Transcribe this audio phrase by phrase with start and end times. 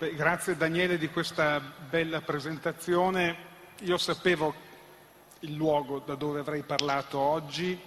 [0.00, 3.36] Beh, grazie Daniele di questa bella presentazione.
[3.80, 4.54] Io sapevo
[5.40, 7.78] il luogo da dove avrei parlato oggi,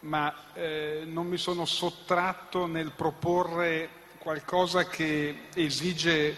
[0.00, 6.36] ma eh, non mi sono sottratto nel proporre qualcosa che esige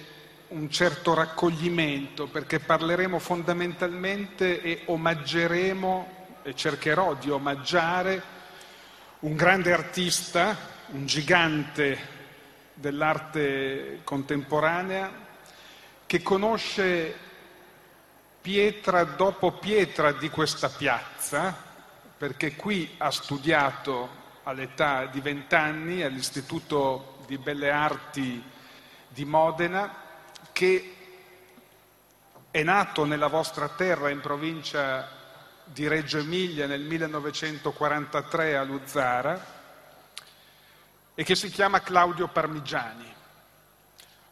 [0.50, 8.22] un certo raccoglimento, perché parleremo fondamentalmente e omaggeremo, e cercherò di omaggiare,
[9.20, 10.56] un grande artista,
[10.90, 12.17] un gigante
[12.78, 15.10] dell'arte contemporanea
[16.06, 17.16] che conosce
[18.40, 21.54] pietra dopo pietra di questa piazza,
[22.16, 24.08] perché qui ha studiato
[24.44, 28.42] all'età di vent'anni all'Istituto di Belle Arti
[29.08, 29.92] di Modena,
[30.52, 30.94] che
[32.50, 35.16] è nato nella vostra terra in provincia
[35.64, 39.57] di Reggio Emilia nel 1943 a Luzzara
[41.18, 43.12] e che si chiama Claudio Parmigiani.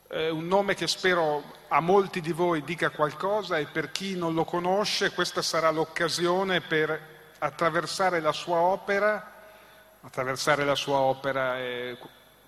[0.06, 4.34] È un nome che spero a molti di voi dica qualcosa e per chi non
[4.34, 9.32] lo conosce questa sarà l'occasione per attraversare la sua opera,
[10.00, 11.98] attraversare la sua opera è,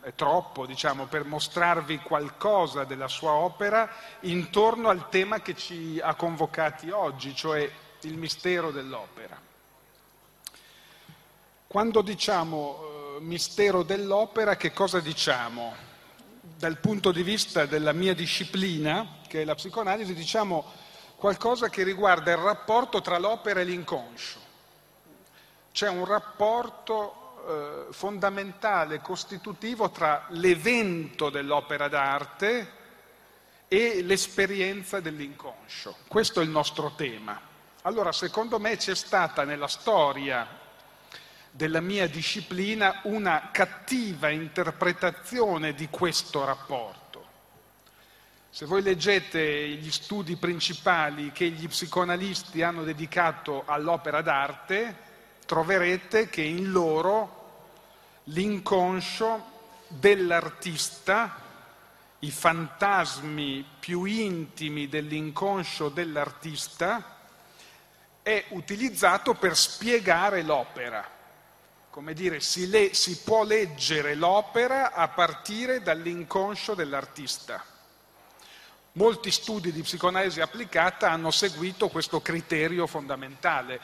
[0.03, 3.91] è troppo, diciamo, per mostrarvi qualcosa della sua opera
[4.21, 7.69] intorno al tema che ci ha convocati oggi, cioè
[8.03, 9.37] il mistero dell'opera.
[11.67, 15.75] Quando diciamo mistero dell'opera che cosa diciamo?
[16.41, 20.65] Dal punto di vista della mia disciplina, che è la psicoanalisi, diciamo
[21.17, 24.39] qualcosa che riguarda il rapporto tra l'opera e l'inconscio.
[25.73, 32.73] C'è un rapporto eh, fondamentale, costitutivo tra l'evento dell'opera d'arte
[33.69, 35.97] e l'esperienza dell'inconscio.
[36.09, 37.41] Questo è il nostro tema.
[37.83, 40.47] Allora, secondo me c'è stata nella storia
[41.59, 47.27] della mia disciplina una cattiva interpretazione di questo rapporto.
[48.49, 54.95] Se voi leggete gli studi principali che gli psicoanalisti hanno dedicato all'opera d'arte,
[55.47, 57.81] troverete che in loro
[58.27, 59.45] l'inconscio
[59.89, 61.43] dell'artista,
[62.21, 67.17] i fantasmi più intimi dell'inconscio dell'artista,
[68.23, 71.17] è utilizzato per spiegare l'opera
[71.99, 77.61] come dire, si, le, si può leggere l'opera a partire dall'inconscio dell'artista.
[78.93, 83.81] Molti studi di psicoanalisi applicata hanno seguito questo criterio fondamentale.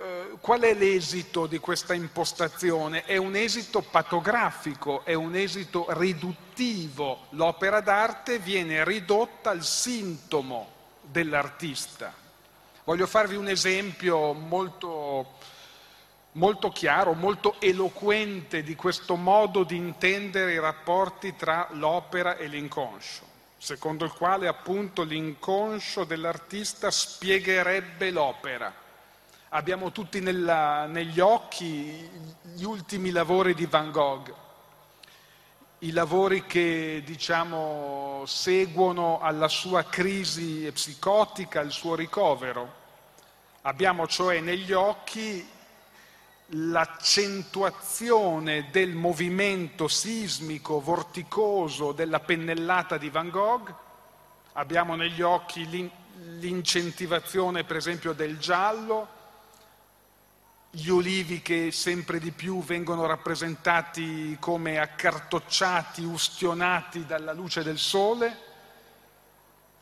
[0.00, 3.04] Eh, qual è l'esito di questa impostazione?
[3.04, 7.26] È un esito patografico, è un esito riduttivo.
[7.30, 10.72] L'opera d'arte viene ridotta al sintomo
[11.02, 12.12] dell'artista.
[12.82, 15.38] Voglio farvi un esempio molto
[16.32, 23.22] molto chiaro, molto eloquente di questo modo di intendere i rapporti tra l'opera e l'inconscio,
[23.58, 28.72] secondo il quale appunto l'inconscio dell'artista spiegherebbe l'opera.
[29.50, 32.08] Abbiamo tutti nella, negli occhi
[32.54, 34.34] gli ultimi lavori di Van Gogh,
[35.80, 42.80] i lavori che diciamo seguono alla sua crisi psicotica, al suo ricovero.
[43.62, 45.46] Abbiamo cioè negli occhi
[46.46, 53.74] l'accentuazione del movimento sismico vorticoso della pennellata di Van Gogh,
[54.52, 55.90] abbiamo negli occhi
[56.38, 59.20] l'incentivazione per esempio del giallo,
[60.70, 68.50] gli olivi che sempre di più vengono rappresentati come accartocciati, ustionati dalla luce del sole,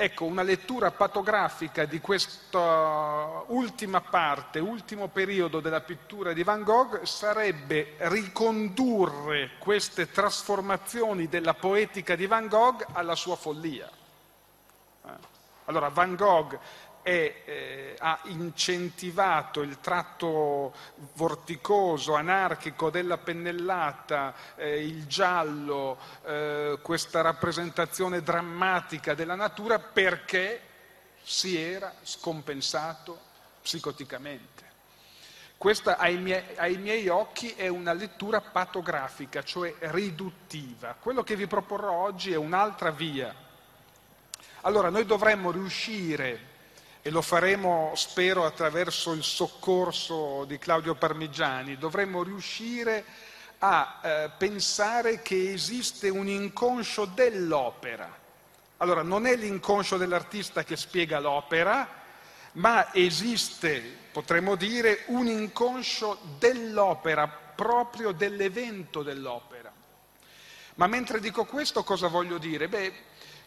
[0.02, 7.02] Ecco, una lettura patografica di questa ultima parte, ultimo periodo della pittura di Van Gogh
[7.02, 13.90] sarebbe ricondurre queste trasformazioni della poetica di Van Gogh alla sua follia.
[15.04, 15.10] Eh.
[15.66, 16.58] Allora, Van Gogh
[17.02, 20.74] è, eh, ha incentivato il tratto
[21.14, 30.60] vorticoso, anarchico della pennellata, eh, il giallo, eh, questa rappresentazione drammatica della natura perché
[31.22, 33.18] si era scompensato
[33.62, 34.68] psicoticamente.
[35.56, 40.96] Questa ai miei, ai miei, occhi è una lettura patografica, cioè riduttiva.
[40.98, 43.34] Quello che vi proporrò oggi è un'altra via.
[44.62, 46.48] Allora, noi dovremmo riuscire
[47.10, 53.04] e lo faremo, spero, attraverso il soccorso di Claudio Parmigiani, dovremmo riuscire
[53.58, 58.16] a eh, pensare che esiste un inconscio dell'opera.
[58.76, 61.88] Allora, non è l'inconscio dell'artista che spiega l'opera,
[62.52, 63.80] ma esiste,
[64.12, 69.72] potremmo dire, un inconscio dell'opera, proprio dell'evento dell'opera.
[70.76, 72.68] Ma mentre dico questo cosa voglio dire?
[72.68, 72.92] Beh,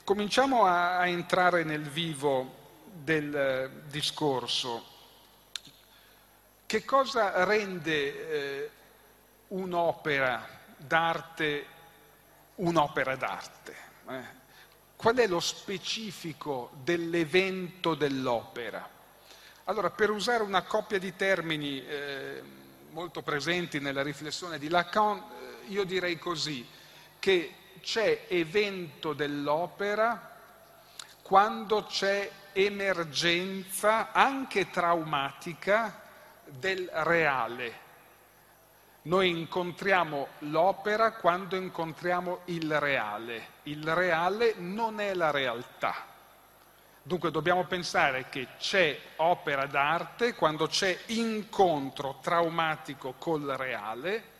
[0.04, 2.60] cominciamo a, a entrare nel vivo
[2.94, 4.92] del eh, discorso.
[6.66, 8.70] Che cosa rende eh,
[9.50, 10.48] un'opera
[10.78, 11.66] d'arte
[12.56, 13.76] un'opera d'arte?
[14.10, 14.42] Eh?
[14.96, 18.88] Qual è lo specifico dell'evento dell'opera?
[19.66, 22.42] Allora, per usare una coppia di termini eh,
[22.92, 26.66] molto presenti nella riflessione di Lacan, eh, io direi così
[27.20, 30.32] che c'è evento dell'opera
[31.22, 36.02] quando c'è emergenza anche traumatica
[36.46, 37.82] del reale.
[39.04, 43.48] Noi incontriamo l'opera quando incontriamo il reale.
[43.64, 46.12] Il reale non è la realtà.
[47.06, 54.32] Dunque dobbiamo pensare che c'è opera d'arte quando c'è incontro traumatico col reale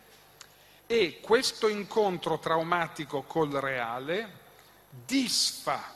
[0.86, 4.40] e questo incontro traumatico col reale
[4.88, 5.92] disfa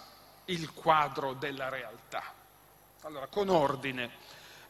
[0.49, 2.23] il quadro della realtà.
[3.03, 4.11] Allora, con ordine,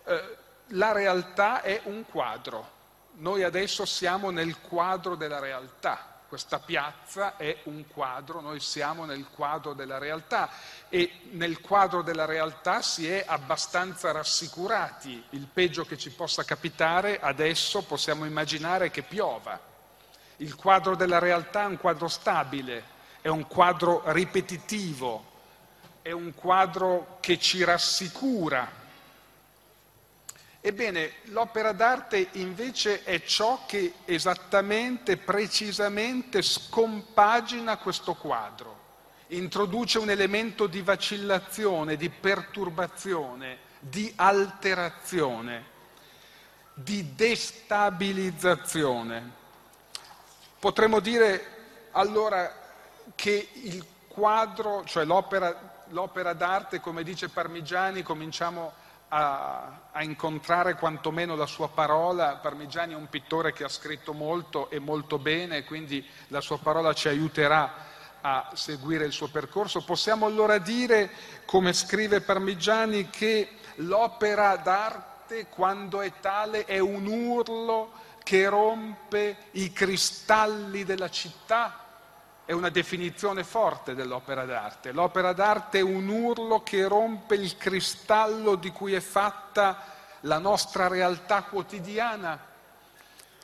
[0.05, 0.37] eh,
[0.73, 2.77] la realtà è un quadro,
[3.19, 9.27] noi adesso siamo nel quadro della realtà, questa piazza è un quadro, noi siamo nel
[9.31, 10.51] quadro della realtà
[10.91, 15.25] e nel quadro della realtà si è abbastanza rassicurati.
[15.31, 19.59] Il peggio che ci possa capitare adesso possiamo immaginare che piova.
[20.37, 22.85] Il quadro della realtà è un quadro stabile,
[23.23, 25.28] è un quadro ripetitivo,
[26.09, 28.67] è un quadro che ci rassicura.
[30.59, 38.87] Ebbene, l'opera d'arte invece è ciò che esattamente, precisamente scompagina questo quadro,
[39.27, 45.63] introduce un elemento di vacillazione, di perturbazione, di alterazione,
[46.73, 49.31] di destabilizzazione.
[50.59, 52.51] Potremmo dire allora
[53.15, 58.73] che il quadro, cioè l'opera, l'opera d'arte, come dice Parmigiani, cominciamo
[59.09, 62.37] a, a, incontrare quantomeno la sua parola.
[62.37, 66.93] Parmigiani è un pittore che ha scritto molto e molto bene, quindi la sua parola
[66.93, 67.87] ci aiuterà
[68.21, 69.85] a seguire il suo percorso.
[69.85, 71.11] Possiamo allora dire,
[71.45, 77.93] come scrive Parmigiani, che l'opera d'arte, quando è tale, è un urlo
[78.23, 81.87] che rompe i cristalli della città,
[82.49, 84.93] è una definizione forte dell'opera d'arte.
[84.93, 89.85] L'opera d'arte è un urlo che rompe il cristallo di cui è fatta
[90.21, 92.43] la nostra realtà quotidiana.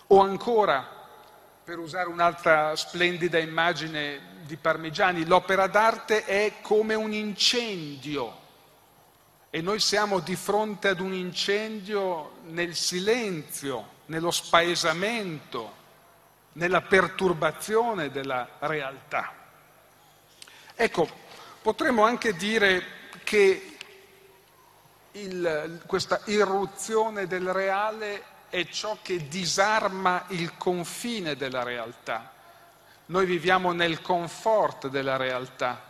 [0.06, 0.88] O ancora,
[1.62, 8.38] per usare un'altra splendida immagine di Parmigiani, l'opera d'arte è come un incendio
[9.50, 15.82] e noi siamo di fronte ad un incendio nel silenzio, nello spaesamento,
[16.54, 19.32] nella perturbazione della realtà.
[20.74, 21.08] Ecco,
[21.62, 22.82] potremmo anche dire
[23.22, 23.76] che
[25.12, 32.32] il, questa irruzione del reale è ciò che disarma il confine della realtà.
[33.06, 35.82] Noi viviamo nel comfort della realtà,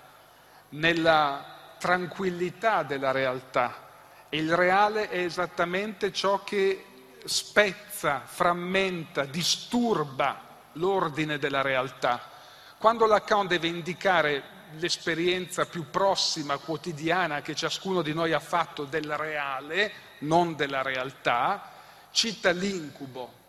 [0.70, 3.82] nella tranquillità della realtà.
[4.30, 6.84] Il reale è esattamente ciò che
[7.24, 12.30] spezza, frammenta, disturba l'ordine della realtà.
[12.78, 14.42] Quando Lacan deve indicare
[14.72, 21.70] l'esperienza più prossima, quotidiana che ciascuno di noi ha fatto del reale, non della realtà,
[22.10, 23.42] cita l'incubo.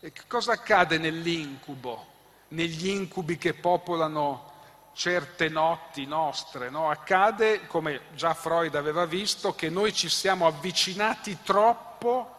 [0.00, 2.06] E cosa accade nell'incubo,
[2.48, 4.48] negli incubi che popolano
[4.92, 6.70] certe notti nostre?
[6.70, 6.90] No?
[6.90, 12.36] Accade, come già Freud aveva visto, che noi ci siamo avvicinati troppo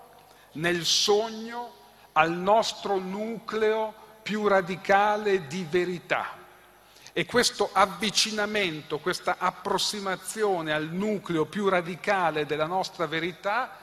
[0.53, 1.79] nel sogno
[2.13, 3.93] al nostro nucleo
[4.31, 6.38] più radicale di verità.
[7.11, 13.77] E questo avvicinamento, questa approssimazione al nucleo più radicale della nostra verità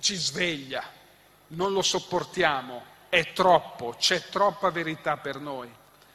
[0.00, 0.82] ci sveglia,
[1.48, 5.70] non lo sopportiamo, è troppo, c'è troppa verità per noi.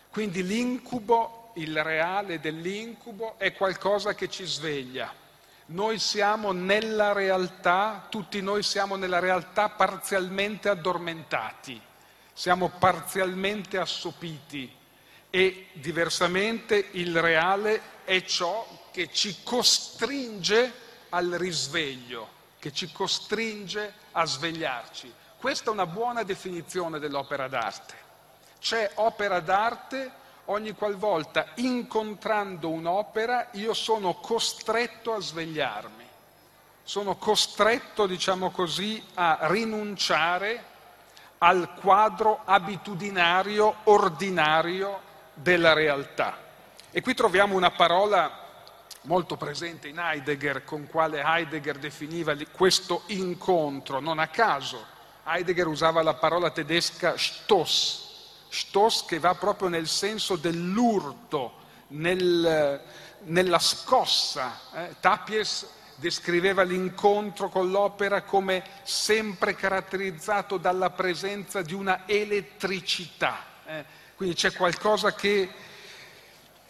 [0.10, 5.13] Quindi l'incubo, il reale dell'incubo è qualcosa che ci sveglia.
[5.68, 11.90] Noi siamo nella realtà, tutti noi siamo nella realtà parzialmente addormentati,
[12.42, 14.76] siamo parzialmente assopiti
[15.30, 20.74] e diversamente il reale è ciò che ci costringe
[21.10, 25.14] al risveglio, che ci costringe a svegliarci.
[25.38, 27.94] Questa è una buona definizione dell'opera d'arte.
[28.60, 30.12] C'è opera d'arte
[30.46, 36.08] ogni qualvolta incontrando un'opera io sono costretto a svegliarmi,
[36.82, 40.70] sono costretto, diciamo così, a rinunciare
[41.44, 45.02] al quadro abitudinario, ordinario
[45.34, 46.38] della realtà.
[46.92, 48.40] E qui troviamo una parola
[49.04, 54.86] molto presente in Heidegger, con quale Heidegger definiva questo incontro, non a caso.
[55.24, 61.54] Heidegger usava la parola tedesca Stoss, Stoss che va proprio nel senso dell'urto,
[61.88, 62.82] nel,
[63.24, 64.60] nella scossa.
[64.76, 64.96] Eh?
[65.00, 65.68] Tapies
[66.01, 73.46] descriveva l'incontro con l'opera come sempre caratterizzato dalla presenza di una elettricità.
[73.65, 73.86] Eh?
[74.15, 75.50] Quindi c'è qualcosa che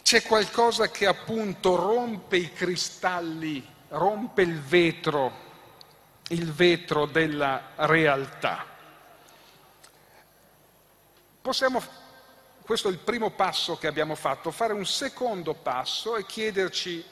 [0.03, 5.31] c'è qualcosa che appunto rompe i cristalli, rompe il vetro,
[6.29, 8.65] il vetro della realtà.
[11.41, 11.81] Possiamo,
[12.63, 17.05] questo è il primo passo che abbiamo fatto, fare un secondo passo e chiederci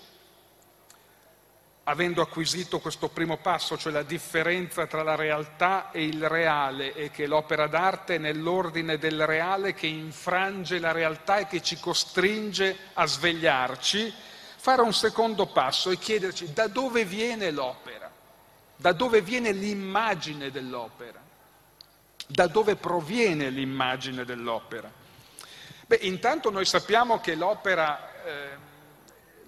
[1.89, 7.10] avendo acquisito questo primo passo, cioè la differenza tra la realtà e il reale, e
[7.10, 12.77] che l'opera d'arte è nell'ordine del reale che infrange la realtà e che ci costringe
[12.93, 14.13] a svegliarci,
[14.58, 18.12] fare un secondo passo e chiederci da dove viene l'opera,
[18.75, 21.19] da dove viene l'immagine dell'opera,
[22.27, 24.91] da dove proviene l'immagine dell'opera.
[25.88, 28.24] Beh, intanto noi sappiamo che l'opera...
[28.24, 28.67] Eh,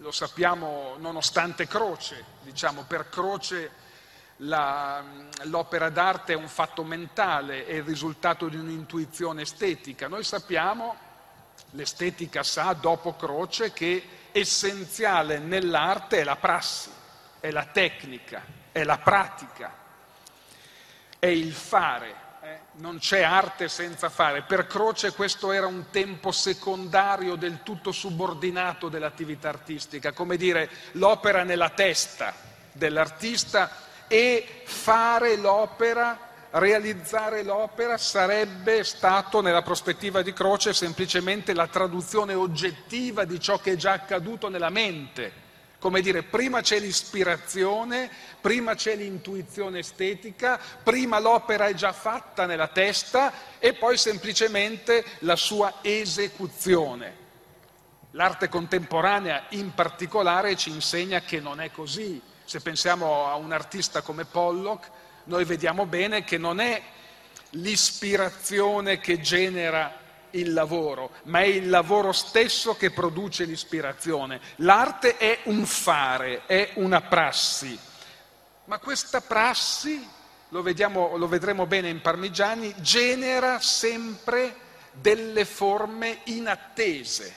[0.02, 3.72] lo sappiamo nonostante Croce, diciamo per Croce
[4.38, 5.04] la,
[5.44, 10.08] l'opera d'arte è un fatto mentale, è il risultato di un'intuizione estetica.
[10.08, 10.96] Noi sappiamo,
[11.72, 16.90] l'estetica sa dopo Croce, che essenziale nell'arte è la prassi,
[17.40, 19.72] è la tecnica, è la pratica,
[21.20, 22.21] è il fare
[22.74, 24.44] non c'è arte senza fare.
[24.44, 31.44] Per Croce questo era un tempo secondario del tutto subordinato dell'attività artistica, come dire l'opera
[31.44, 32.34] nella testa
[32.72, 33.70] dell'artista
[34.08, 36.18] e fare l'opera,
[36.52, 43.74] realizzare l'opera sarebbe stato nella prospettiva di Croce semplicemente la traduzione oggettiva di ciò che
[43.74, 45.41] è già accaduto nella mente
[45.82, 48.08] come dire, prima c'è l'ispirazione,
[48.40, 55.36] prima c'è l'intuizione estetica, prima l'opera è già fatta nella testa e poi semplicemente la
[55.36, 57.18] sua esecuzione.
[58.12, 62.22] L'arte contemporanea in particolare ci insegna che non è così.
[62.46, 64.88] Se pensiamo a un artista come Pollock,
[65.24, 66.80] noi vediamo bene che non è
[67.54, 70.01] l'ispirazione che genera
[70.32, 74.40] il lavoro, ma è il lavoro stesso che produce l'ispirazione.
[74.58, 77.78] L'arte è un fare, è una prassi,
[78.66, 80.08] ma questa prassi,
[80.50, 84.56] lo, vediamo, lo vedremo bene in Parmigiani, genera sempre
[84.92, 87.36] delle forme inattese.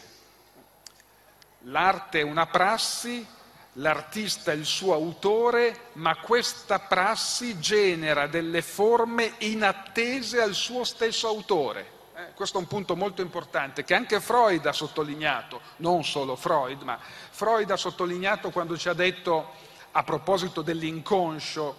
[1.62, 3.26] L'arte è una prassi,
[3.74, 11.26] l'artista è il suo autore, ma questa prassi genera delle forme inattese al suo stesso
[11.26, 11.93] autore.
[12.16, 16.82] Eh, questo è un punto molto importante che anche Freud ha sottolineato, non solo Freud,
[16.82, 19.50] ma Freud ha sottolineato quando ci ha detto
[19.90, 21.76] a proposito dell'inconscio,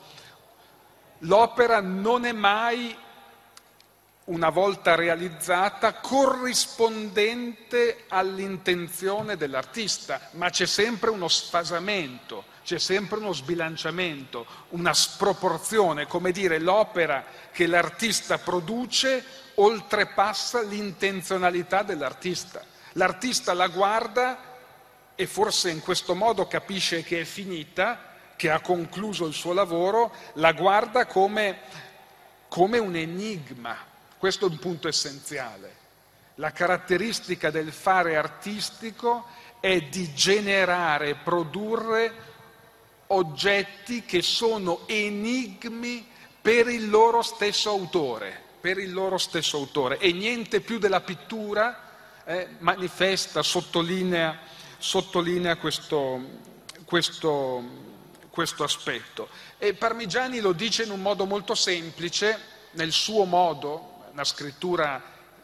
[1.20, 2.94] l'opera non è mai
[4.26, 14.46] una volta realizzata corrispondente all'intenzione dell'artista, ma c'è sempre uno sfasamento, c'è sempre uno sbilanciamento,
[14.70, 17.24] una sproporzione, come dire l'opera
[17.54, 22.64] che l'artista produce oltrepassa l'intenzionalità dell'artista.
[22.94, 24.54] L'artista la guarda
[25.16, 30.14] e forse in questo modo capisce che è finita, che ha concluso il suo lavoro,
[30.34, 31.60] la guarda come,
[32.48, 33.78] come un enigma.
[34.18, 35.84] Questo è un punto essenziale.
[36.36, 39.26] La caratteristica del fare artistico
[39.62, 42.34] è di generare, produrre
[43.08, 46.06] oggetti che sono enigmi
[46.42, 52.24] per il loro stesso autore per il loro stesso autore e niente più della pittura
[52.26, 54.40] eh, manifesta, sottolinea,
[54.80, 56.20] sottolinea questo,
[56.84, 57.64] questo,
[58.32, 59.30] questo aspetto.
[59.60, 62.40] E Parmigiani lo dice in un modo molto semplice,
[62.72, 65.00] nel suo modo, una scrittura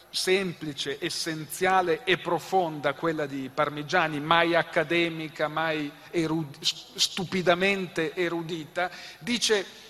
[0.09, 9.89] semplice, essenziale e profonda, quella di Parmigiani, mai accademica, mai erud- stupidamente erudita, dice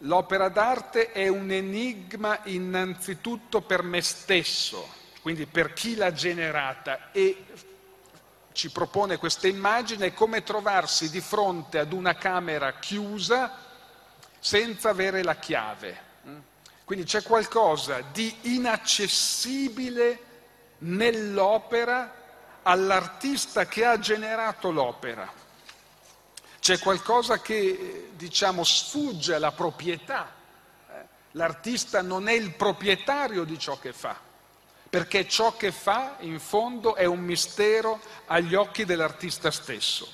[0.00, 4.86] L'opera d'arte è un enigma innanzitutto per me stesso,
[5.22, 7.44] quindi per chi l'ha generata e
[8.52, 13.64] ci propone questa immagine, è come trovarsi di fronte ad una camera chiusa
[14.38, 16.04] senza avere la chiave.
[16.84, 20.18] Quindi c'è qualcosa di inaccessibile
[20.78, 22.14] nell'opera
[22.62, 25.44] all'artista che ha generato l'opera.
[26.66, 30.32] C'è qualcosa che, diciamo, sfugge alla proprietà.
[30.88, 30.92] Eh,
[31.30, 34.18] l'artista non è il proprietario di ciò che fa.
[34.88, 40.10] perché ciò che fa in fondo è un mistero agli occhi dell'artista stesso.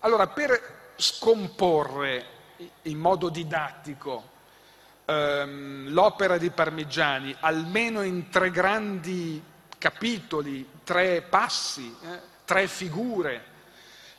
[0.00, 2.26] Allora, per scomporre
[2.82, 4.30] in modo didattico
[5.04, 9.42] ehm, l'opera di Parmigiani, almeno in tre grandi
[9.78, 13.44] capitoli, tre passi, eh, tre figure,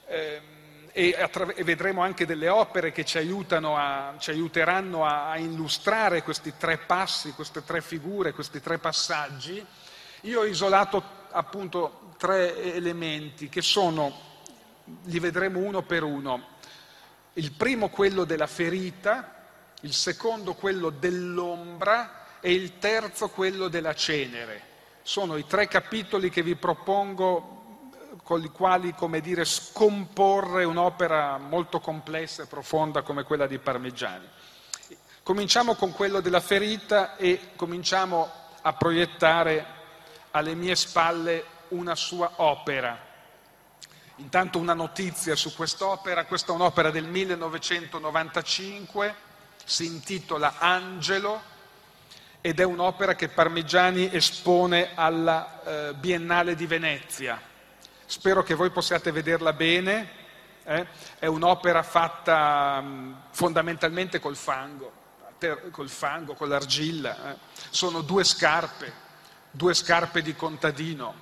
[0.06, 0.52] ehm,
[0.96, 6.22] e, attra- e, vedremo anche delle opere che ci, a, ci aiuteranno a, a, illustrare
[6.22, 9.66] questi tre passi, queste tre figure, questi tre passaggi.
[10.22, 14.14] Io ho isolato appunto tre elementi che sono,
[15.06, 16.52] li vedremo uno per uno.
[17.34, 19.48] Il primo quello della ferita,
[19.82, 24.72] il secondo quello dell'ombra e il terzo quello della cenere.
[25.02, 27.63] Sono i tre capitoli che vi propongo
[28.22, 34.28] con i quali, come dire, scomporre un'opera molto complessa e profonda come quella di Parmigiani.
[35.24, 38.30] Cominciamo con quello della ferita e cominciamo
[38.62, 39.66] a proiettare
[40.32, 43.12] alle mie spalle una sua opera.
[44.18, 49.16] Intanto una notizia su quest'opera, questa è un'opera del 1995,
[49.64, 51.42] si intitola Angelo
[52.42, 57.52] ed è un'opera che Parmigiani espone alla eh, Biennale di Venezia.
[58.14, 60.08] Spero che voi possiate vederla bene,
[60.66, 60.86] eh?
[61.18, 64.92] è un'opera fatta mh, fondamentalmente col fango,
[65.72, 67.32] col fango, con l'argilla.
[67.32, 67.38] Eh?
[67.72, 68.94] Sono due scarpe,
[69.50, 71.16] due scarpe di contadino.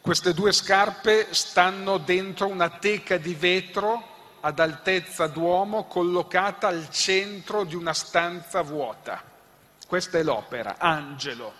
[0.00, 7.64] Queste due scarpe stanno dentro una teca di vetro ad altezza d'uomo collocata al centro
[7.64, 9.22] di una stanza vuota.
[9.86, 11.52] Questa è l'opera, Angelo,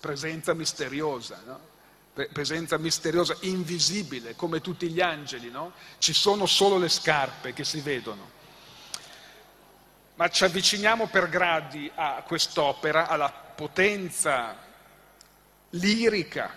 [0.00, 1.40] presenza misteriosa.
[1.46, 1.70] No?
[2.12, 5.72] Presenza misteriosa, invisibile, come tutti gli angeli, no?
[5.98, 8.40] Ci sono solo le scarpe che si vedono.
[10.16, 14.56] Ma ci avviciniamo per gradi a quest'opera, alla potenza
[15.70, 16.54] lirica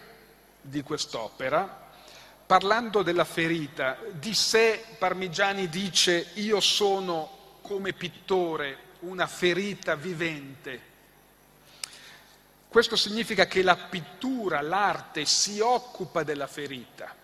[0.62, 1.84] di quest'opera,
[2.46, 3.98] parlando della ferita.
[4.12, 10.94] Di sé Parmigiani dice io sono come pittore una ferita vivente
[12.75, 17.16] questo significa che la pittura, l'arte si occupa della ferita.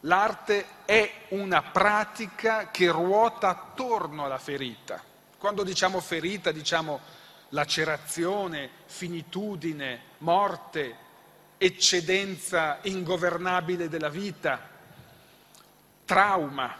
[0.00, 4.98] L'arte è una pratica che ruota attorno alla ferita.
[5.36, 7.00] Quando diciamo ferita diciamo
[7.50, 10.96] lacerazione, finitudine, morte,
[11.58, 14.58] eccedenza ingovernabile della vita,
[16.06, 16.74] trauma.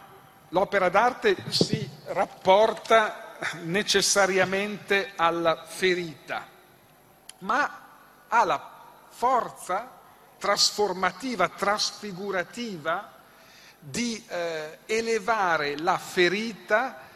[0.48, 6.48] L'opera d'arte si rapporta necessariamente alla ferita,
[7.40, 7.80] ma
[8.34, 8.70] ha la
[9.10, 9.90] forza
[10.38, 13.12] trasformativa, trasfigurativa
[13.78, 17.08] di eh, elevare la ferita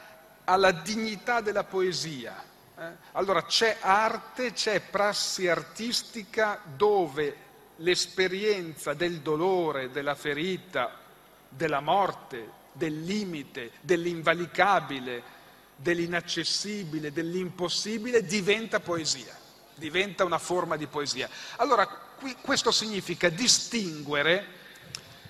[0.44, 2.36] alla dignità della poesia.
[2.78, 2.84] Eh?
[3.12, 7.44] Allora c'è arte, c'è prassi artistica dove
[7.76, 10.98] l'esperienza del dolore, della ferita,
[11.48, 15.22] della morte, del limite, dell'invalicabile,
[15.76, 19.44] dell'inaccessibile, dell'impossibile diventa poesia
[19.76, 21.28] diventa una forma di poesia.
[21.56, 24.46] Allora, qui, questo significa distinguere,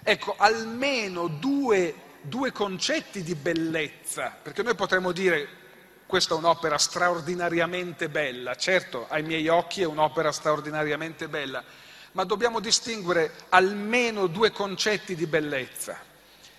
[0.03, 5.65] ecco, almeno due, due concetti di bellezza, perché noi potremmo dire
[6.07, 11.63] questa è un'opera straordinariamente bella, certo ai miei occhi è un'opera straordinariamente bella,
[12.13, 15.99] ma dobbiamo distinguere almeno due concetti di bellezza.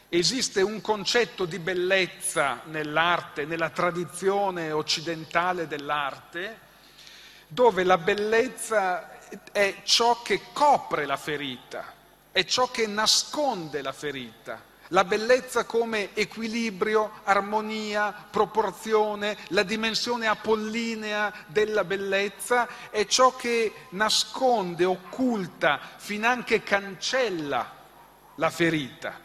[0.10, 6.66] Esiste un concetto di bellezza nell'arte, nella tradizione occidentale dell'arte,
[7.48, 9.18] dove la bellezza
[9.52, 11.94] è ciò che copre la ferita,
[12.32, 14.76] è ciò che nasconde la ferita.
[14.92, 24.86] La bellezza come equilibrio, armonia, proporzione, la dimensione apollinea della bellezza è ciò che nasconde,
[24.86, 27.70] occulta, finanche cancella
[28.36, 29.20] la ferita.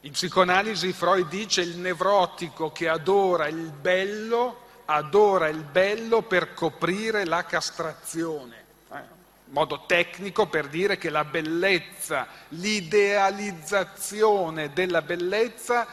[0.00, 7.24] In psicoanalisi Freud dice il nevrotico che adora il bello adora il bello per coprire
[7.24, 8.64] la castrazione.
[8.92, 15.86] Eh, modo tecnico per dire che la bellezza, l'idealizzazione della bellezza,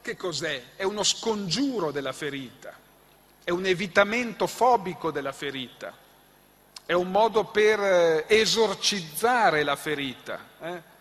[0.00, 0.62] che cos'è?
[0.76, 2.72] È uno scongiuro della ferita,
[3.42, 5.92] è un evitamento fobico della ferita,
[6.86, 10.38] è un modo per eh, esorcizzare la ferita.
[10.60, 10.92] Eh?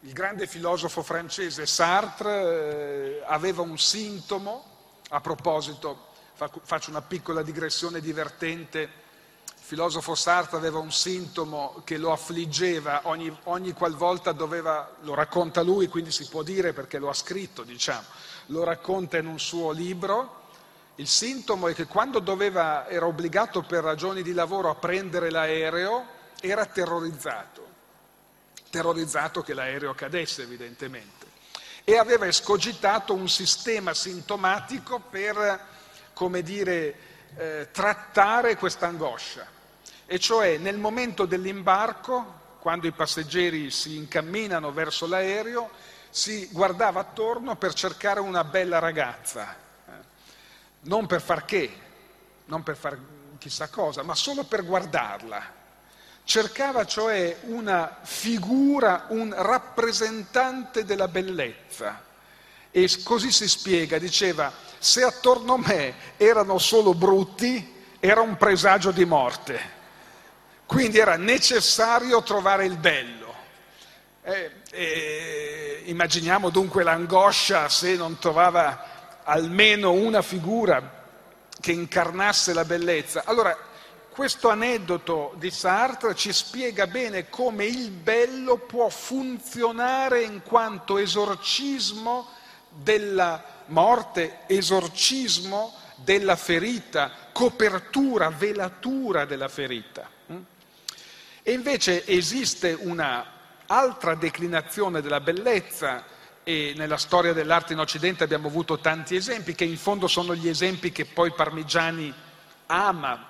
[0.00, 4.66] Il grande filosofo francese Sartre aveva un sintomo,
[5.10, 6.09] a proposito
[6.48, 8.80] Faccio una piccola digressione divertente.
[8.80, 15.60] Il filosofo Sartre aveva un sintomo che lo affliggeva ogni, ogni qualvolta doveva, lo racconta
[15.60, 18.06] lui, quindi si può dire perché lo ha scritto, diciamo,
[18.46, 20.48] lo racconta in un suo libro.
[20.94, 26.06] Il sintomo è che quando doveva, era obbligato per ragioni di lavoro a prendere l'aereo,
[26.40, 27.66] era terrorizzato,
[28.70, 31.26] terrorizzato che l'aereo cadesse evidentemente,
[31.84, 35.78] e aveva escogitato un sistema sintomatico per,
[36.20, 36.94] come dire,
[37.36, 39.46] eh, trattare questa angoscia,
[40.04, 45.70] e cioè nel momento dell'imbarco, quando i passeggeri si incamminano verso l'aereo,
[46.10, 49.56] si guardava attorno per cercare una bella ragazza,
[49.86, 49.92] eh.
[50.80, 51.74] non per far che,
[52.44, 52.98] non per far
[53.38, 55.42] chissà cosa, ma solo per guardarla.
[56.22, 62.08] Cercava cioè una figura, un rappresentante della bellezza.
[62.70, 68.90] E così si spiega, diceva, se attorno a me erano solo brutti, era un presagio
[68.90, 69.78] di morte.
[70.66, 73.34] Quindi era necessario trovare il bello.
[74.22, 81.06] Eh, eh, immaginiamo dunque l'angoscia se non trovava almeno una figura
[81.60, 83.22] che incarnasse la bellezza.
[83.26, 83.56] Allora,
[84.10, 92.28] questo aneddoto di Sartre ci spiega bene come il bello può funzionare in quanto esorcismo
[92.70, 100.08] della morte, esorcismo della ferita, copertura, velatura della ferita.
[101.42, 106.04] E invece esiste una altra declinazione della bellezza
[106.42, 110.48] e nella storia dell'arte in Occidente abbiamo avuto tanti esempi, che in fondo sono gli
[110.48, 112.12] esempi che poi Parmigiani
[112.66, 113.26] ama.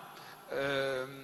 [0.51, 1.20] Eh,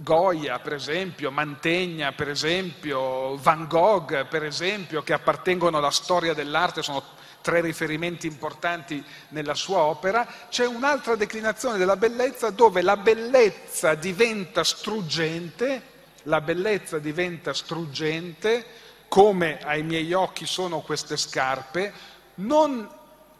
[0.00, 6.82] Goya, per esempio, Mantegna, per esempio, Van Gogh, per esempio, che appartengono alla storia dell'arte,
[6.82, 7.02] sono
[7.40, 14.64] tre riferimenti importanti nella sua opera, c'è un'altra declinazione della bellezza dove la bellezza diventa
[14.64, 15.82] struggente,
[16.24, 18.64] la bellezza diventa struggente
[19.08, 21.92] come ai miei occhi sono queste scarpe,
[22.36, 22.88] non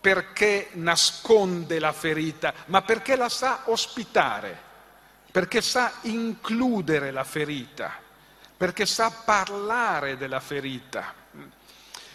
[0.01, 4.68] perché nasconde la ferita, ma perché la sa ospitare,
[5.38, 7.94] perché sa includere la ferita,
[8.57, 11.14] perché sa parlare della ferita,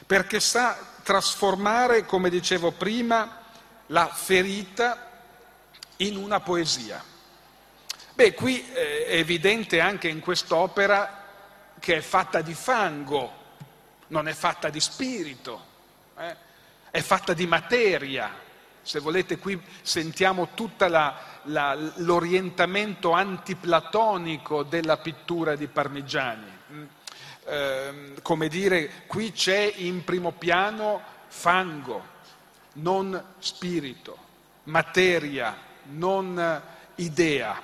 [0.06, 3.44] perché sa trasformare, come dicevo prima,
[3.88, 5.10] la ferita
[5.98, 7.02] in una poesia.
[8.14, 11.24] Beh, qui eh, è evidente anche in quest'opera
[11.80, 13.32] che è fatta di fango,
[14.08, 15.66] non è fatta di spirito,
[16.18, 16.36] eh?
[16.92, 18.43] è fatta di materia.
[18.84, 20.86] Se volete qui sentiamo tutto
[21.44, 26.52] l'orientamento antiplatonico della pittura di Parmigiani.
[27.46, 32.04] Eh, come dire, qui c'è in primo piano fango,
[32.74, 34.18] non spirito,
[34.64, 35.58] materia,
[35.92, 36.62] non
[36.96, 37.62] idea.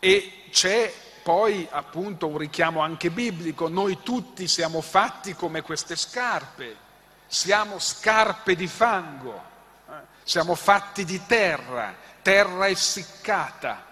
[0.00, 6.76] E c'è poi appunto un richiamo anche biblico, noi tutti siamo fatti come queste scarpe,
[7.28, 9.56] siamo scarpe di fango?
[10.28, 13.82] Siamo fatti di terra, terra essiccata.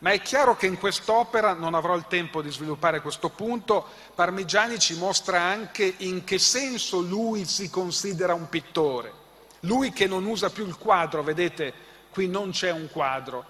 [0.00, 4.80] Ma è chiaro che in quest'opera, non avrò il tempo di sviluppare questo punto, Parmigiani
[4.80, 9.12] ci mostra anche in che senso lui si considera un pittore.
[9.60, 11.72] Lui che non usa più il quadro, vedete,
[12.10, 13.44] qui non c'è un quadro.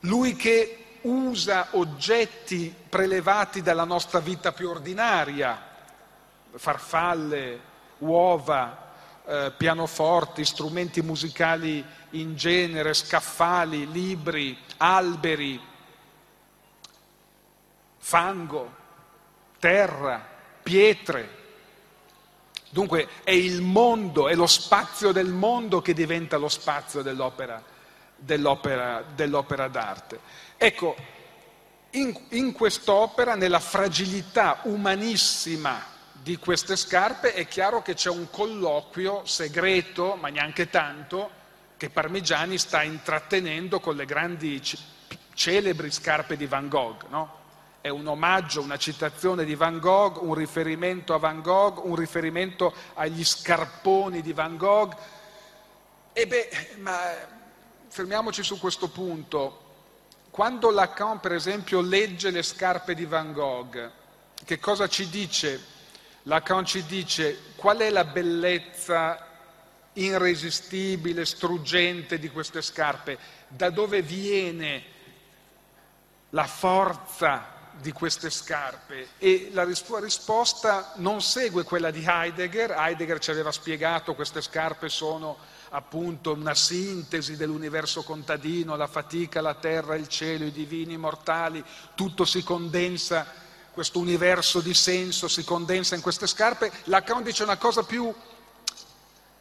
[0.00, 5.66] Lui che usa oggetti prelevati dalla nostra vita più ordinaria,
[6.56, 7.60] farfalle,
[8.00, 8.87] uova,
[9.28, 15.60] eh, pianoforti, strumenti musicali in genere, scaffali, libri, alberi,
[17.98, 18.74] fango,
[19.58, 20.26] terra,
[20.62, 21.36] pietre.
[22.70, 27.62] Dunque è il mondo, è lo spazio del mondo che diventa lo spazio dell'opera,
[28.16, 30.20] dell'opera, dell'opera d'arte.
[30.56, 30.96] Ecco,
[31.90, 35.96] in, in quest'opera, nella fragilità umanissima
[36.28, 41.30] di queste scarpe, è chiaro che c'è un colloquio segreto, ma neanche tanto,
[41.78, 44.62] che Parmigiani sta intrattenendo con le grandi
[45.32, 47.06] celebri scarpe di Van Gogh.
[47.08, 47.36] No?
[47.80, 52.74] È un omaggio, una citazione di Van Gogh, un riferimento a Van Gogh, un riferimento
[52.92, 54.94] agli scarponi di Van Gogh.
[56.12, 57.00] E beh, ma
[57.88, 59.62] fermiamoci su questo punto.
[60.28, 63.90] Quando Lacan, per esempio, legge le scarpe di Van Gogh,
[64.44, 65.76] che cosa ci dice?
[66.28, 69.26] Lacan ci dice qual è la bellezza
[69.94, 74.84] irresistibile, struggente di queste scarpe, da dove viene
[76.30, 79.08] la forza di queste scarpe?
[79.16, 84.90] E la sua risposta non segue quella di Heidegger, Heidegger ci aveva spiegato queste scarpe
[84.90, 85.38] sono
[85.70, 91.64] appunto una sintesi dell'universo contadino, la fatica, la terra, il cielo, i divini mortali,
[91.94, 93.46] tutto si condensa,
[93.78, 98.12] questo universo di senso si condensa in queste scarpe, Lacan dice una cosa più,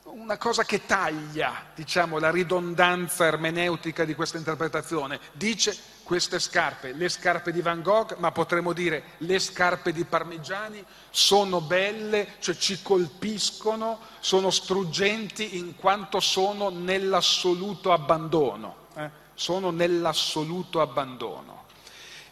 [0.04, 5.20] una cosa che taglia, diciamo, la ridondanza ermeneutica di questa interpretazione.
[5.32, 10.86] Dice queste scarpe, le scarpe di Van Gogh, ma potremmo dire le scarpe di Parmigiani,
[11.10, 18.86] sono belle, cioè ci colpiscono, sono struggenti in quanto sono nell'assoluto abbandono.
[18.94, 19.10] Eh?
[19.34, 21.66] Sono nell'assoluto abbandono.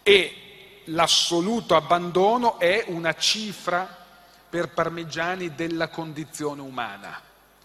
[0.04, 0.45] E
[0.86, 4.04] l'assoluto abbandono è una cifra
[4.50, 7.22] per Parmigiani della condizione umana.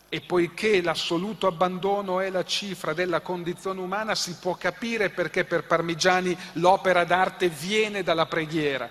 [0.09, 5.65] E poiché l'assoluto abbandono è la cifra della condizione umana, si può capire perché per
[5.65, 8.91] Parmigiani l'opera d'arte viene dalla preghiera,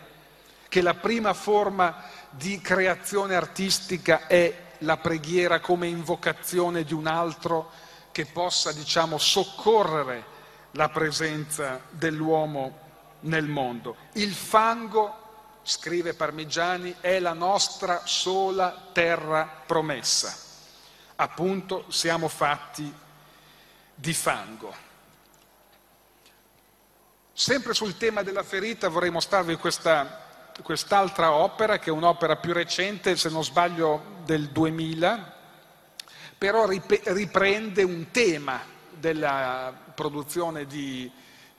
[0.70, 7.70] che la prima forma di creazione artistica è la preghiera come invocazione di un altro
[8.14, 10.38] che possa, diciamo, soccorrere
[10.72, 12.88] la presenza dell'uomo
[13.22, 13.96] nel mondo.
[14.14, 20.48] Il fango, scrive Parmigiani, è la nostra sola terra promessa
[21.22, 22.92] appunto siamo fatti
[23.94, 24.88] di fango.
[27.34, 33.16] Sempre sul tema della ferita vorrei mostrarvi questa, quest'altra opera, che è un'opera più recente,
[33.16, 35.38] se non sbaglio del 2000,
[36.38, 41.10] però riprende un tema della produzione di,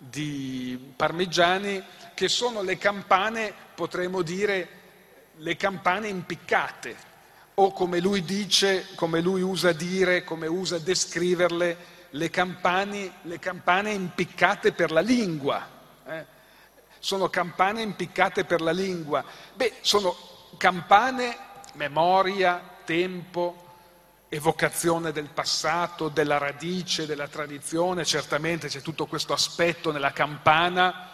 [0.02, 1.84] di Parmigiani,
[2.14, 4.68] che sono le campane, potremmo dire,
[5.36, 6.96] le campane impiccate,
[7.54, 11.76] o come lui dice, come lui usa dire, come usa descriverle,
[12.10, 15.68] le campane, le campane impiccate per la lingua.
[16.06, 16.24] Eh?
[16.98, 19.22] Sono campane impiccate per la lingua.
[19.54, 20.16] Beh, sono
[20.56, 21.36] campane,
[21.74, 23.59] memoria, tempo,
[24.30, 31.10] evocazione del passato, della radice, della tradizione, certamente c'è tutto questo aspetto nella campana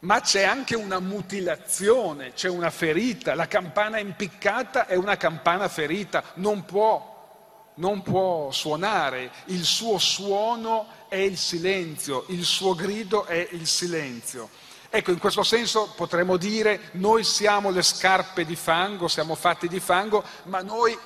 [0.00, 3.34] ma c'è anche una mutilazione, c'è una ferita.
[3.34, 10.86] La campana impiccata è una campana ferita, non può, non può suonare, il suo suono
[11.08, 14.50] è il silenzio, il suo grido è il silenzio.
[14.90, 19.80] Ecco, in questo senso potremmo dire noi siamo le scarpe di fango, siamo fatti di
[19.80, 20.96] fango, ma noi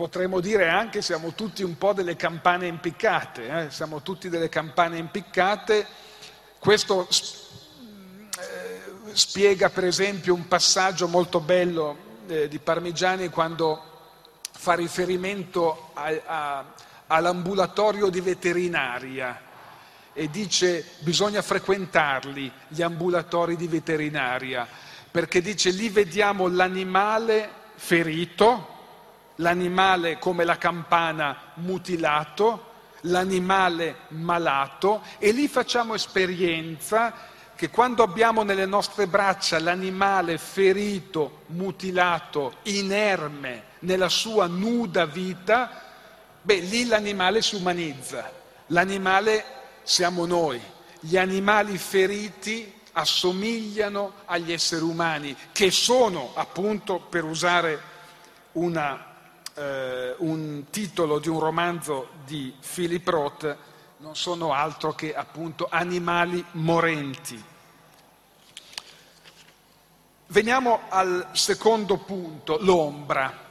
[0.00, 3.70] potremmo dire anche siamo tutti un po' delle campane impiccate, eh?
[3.70, 5.86] siamo tutti delle campane impiccate.
[6.58, 7.06] Questo
[9.12, 11.96] spiega per esempio un passaggio molto bello
[12.28, 13.82] eh, di Parmigiani quando
[14.50, 16.64] fa riferimento a, a,
[17.08, 19.38] all'ambulatorio di veterinaria
[20.14, 24.66] e dice bisogna frequentarli gli ambulatori di veterinaria
[25.10, 28.79] perché dice lì vediamo l'animale ferito,
[29.40, 32.68] l'animale come la campana mutilato,
[33.02, 42.56] l'animale malato e lì facciamo esperienza che quando abbiamo nelle nostre braccia l'animale ferito, mutilato,
[42.62, 45.82] inerme nella sua nuda vita,
[46.40, 48.32] beh, lì l'animale si umanizza,
[48.68, 49.44] l'animale
[49.82, 50.58] siamo noi,
[51.00, 57.80] gli animali feriti assomigliano agli esseri umani, che sono, appunto, per usare
[58.52, 59.09] una,
[59.54, 63.56] eh, un titolo di un romanzo di Philip Roth,
[63.98, 67.44] non sono altro che appunto animali morenti.
[70.26, 73.48] Veniamo al secondo punto, l'ombra.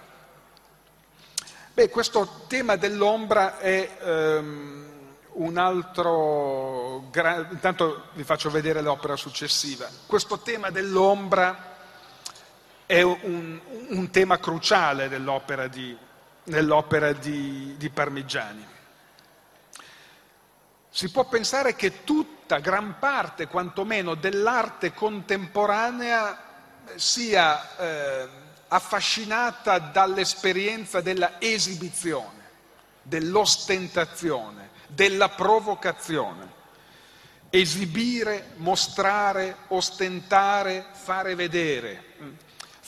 [1.73, 4.87] Beh, questo tema dell'ombra è um,
[5.33, 7.09] un altro...
[7.11, 7.47] Gra...
[7.51, 9.87] Intanto vi faccio vedere l'opera successiva.
[10.05, 11.68] Questo tema dell'ombra
[12.89, 15.95] è un, un tema cruciale dell'opera di,
[16.45, 18.65] nell'opera di, di Parmigiani.
[20.89, 26.43] Si può pensare che tutta, gran parte quantomeno dell'arte contemporanea
[26.95, 28.27] sia eh,
[28.69, 32.43] affascinata dall'esperienza della esibizione,
[33.03, 36.57] dell'ostentazione, della provocazione.
[37.51, 42.07] Esibire, mostrare, ostentare, fare vedere.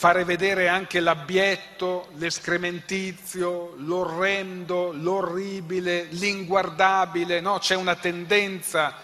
[0.01, 7.39] Fare vedere anche l'abbietto, l'escrementizio, l'orrendo, l'orribile, l'inguardabile.
[7.39, 7.59] No?
[7.59, 8.95] C'è una tendenza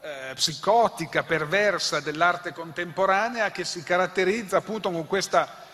[0.00, 5.64] eh, psicotica, perversa dell'arte contemporanea che si caratterizza appunto con questa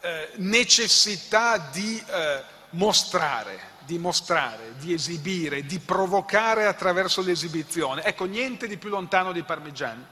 [0.00, 8.02] eh, necessità di eh, mostrare, di mostrare, di esibire, di provocare attraverso l'esibizione.
[8.02, 10.04] Ecco, niente di più lontano di Parmigiani.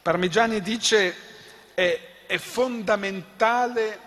[0.00, 1.16] Parmigiani dice
[1.74, 4.00] è, è fondamentale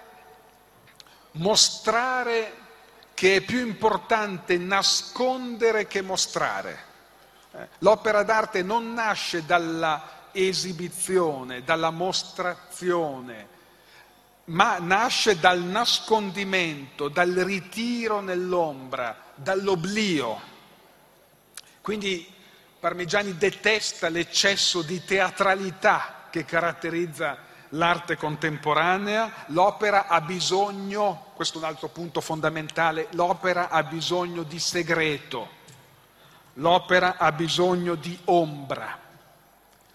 [1.31, 2.65] mostrare
[3.13, 6.85] che è più importante nascondere che mostrare.
[7.79, 13.55] L'opera d'arte non nasce dalla esibizione, dalla mostrazione,
[14.45, 20.39] ma nasce dal nascondimento, dal ritiro nell'ombra, dall'oblio.
[21.81, 22.35] Quindi
[22.79, 31.67] Parmigiani detesta l'eccesso di teatralità che caratterizza l'arte contemporanea, l'opera ha bisogno, questo è un
[31.67, 35.47] altro punto fondamentale, l'opera ha bisogno di segreto,
[36.53, 38.97] l'opera ha bisogno di ombra,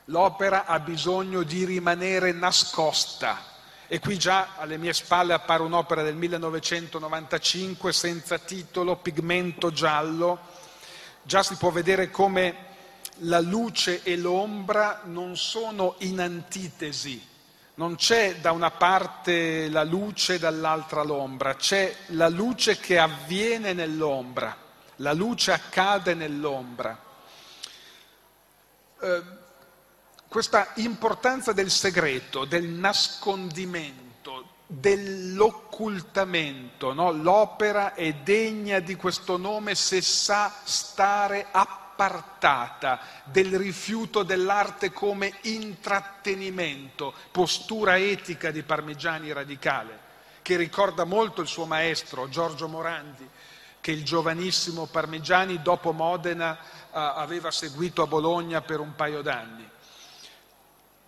[0.07, 3.51] l'opera ha bisogno di rimanere nascosta.
[3.87, 10.39] E qui già alle mie spalle appare un'opera del 1995 senza titolo, pigmento giallo.
[11.23, 12.71] Già si può vedere come
[13.19, 17.23] la luce e l'ombra non sono in antitesi,
[17.75, 23.73] non c'è da una parte la luce e dall'altra l'ombra, c'è la luce che avviene
[23.73, 24.55] nell'ombra,
[24.97, 26.99] la luce accade nell'ombra.
[29.01, 29.23] Eh,
[30.29, 37.11] questa importanza del segreto, del nascondimento, dell'occultamento, no?
[37.11, 45.39] l'opera è degna di questo nome se sa stare appunto appartata del rifiuto dell'arte come
[45.43, 49.99] intrattenimento, postura etica di Parmigiani radicale,
[50.43, 53.29] che ricorda molto il suo maestro Giorgio Morandi,
[53.81, 56.61] che il giovanissimo Parmigiani dopo Modena eh,
[56.93, 59.69] aveva seguito a Bologna per un paio d'anni.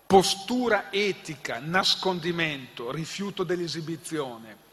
[0.07, 4.64] Postura etica, nascondimento, rifiuto dell'esibizione.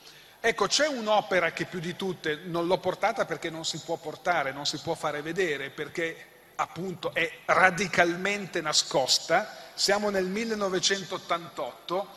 [0.44, 4.52] Ecco, c'è un'opera che più di tutte non l'ho portata perché non si può portare,
[4.52, 6.26] non si può fare vedere, perché
[6.56, 9.56] appunto è radicalmente nascosta.
[9.76, 12.08] Siamo nel 1988,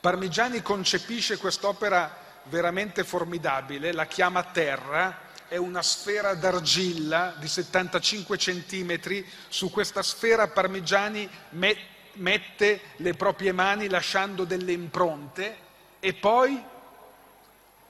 [0.00, 9.26] Parmigiani concepisce quest'opera veramente formidabile, la chiama Terra, è una sfera d'argilla di 75 centimetri,
[9.48, 15.56] su questa sfera Parmigiani mette le proprie mani lasciando delle impronte
[16.00, 16.62] e poi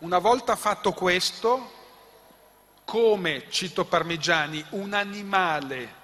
[0.03, 1.81] una volta fatto questo,
[2.85, 6.01] come, cito Parmigiani, un animale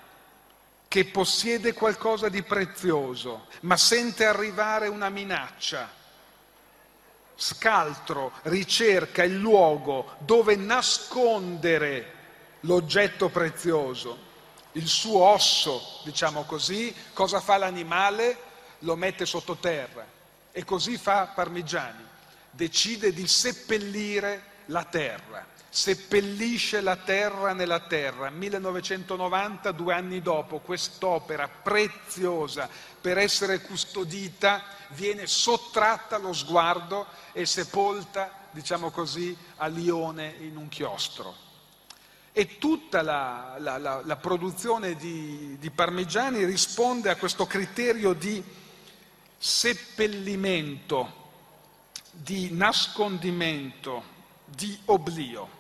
[0.86, 5.90] che possiede qualcosa di prezioso, ma sente arrivare una minaccia,
[7.34, 12.14] scaltro, ricerca il luogo dove nascondere
[12.60, 14.26] l'oggetto prezioso,
[14.72, 18.46] il suo osso, diciamo così, cosa fa l'animale?
[18.80, 20.06] Lo mette sottoterra.
[20.52, 22.07] E così fa Parmigiani
[22.58, 28.30] decide di seppellire la terra, seppellisce la terra nella terra.
[28.30, 32.68] 1990, due anni dopo, quest'opera preziosa
[33.00, 40.66] per essere custodita viene sottratta allo sguardo e sepolta, diciamo così, a Lione in un
[40.66, 41.36] chiostro.
[42.32, 48.42] E tutta la, la, la, la produzione di, di Parmigiani risponde a questo criterio di
[49.38, 51.18] seppellimento
[52.22, 54.02] di nascondimento,
[54.44, 55.56] di oblio.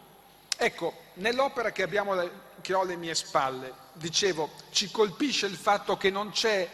[0.56, 2.14] Ecco, nell'opera che, abbiamo,
[2.60, 6.68] che ho alle mie spalle, dicevo, ci colpisce il fatto che non c'è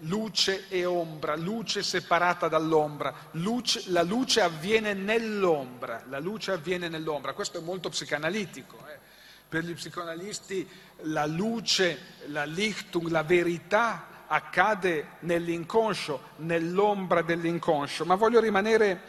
[0.00, 7.32] luce e ombra, luce separata dall'ombra, luce, la luce avviene nell'ombra, la luce avviene nell'ombra,
[7.32, 8.76] questo è molto psicanalitico.
[8.88, 8.98] Eh.
[9.48, 10.68] Per gli psicoanalisti
[11.02, 19.00] la luce, la Lichtung, la verità accade nell'inconscio, nell'ombra dell'inconscio, ma voglio rimanere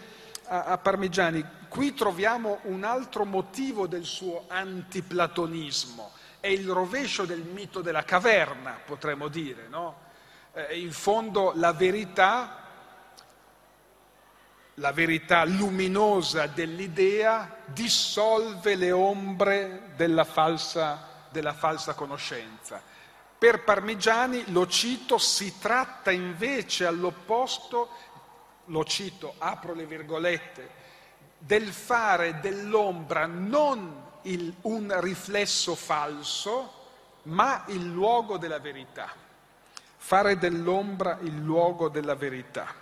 [0.45, 1.45] a, a Parmigiani.
[1.67, 8.79] Qui troviamo un altro motivo del suo antiplatonismo, è il rovescio del mito della caverna,
[8.85, 9.67] potremmo dire.
[9.67, 10.05] No?
[10.53, 12.63] Eh, in fondo la verità,
[14.75, 22.95] la verità luminosa dell'idea dissolve le ombre della falsa, della falsa conoscenza.
[23.37, 27.89] Per Parmigiani, lo cito, si tratta invece all'opposto,
[28.65, 30.69] lo cito, apro le virgolette,
[31.37, 36.73] del fare dell'ombra non il, un riflesso falso,
[37.23, 39.13] ma il luogo della verità.
[39.97, 42.73] Fare dell'ombra il luogo della verità.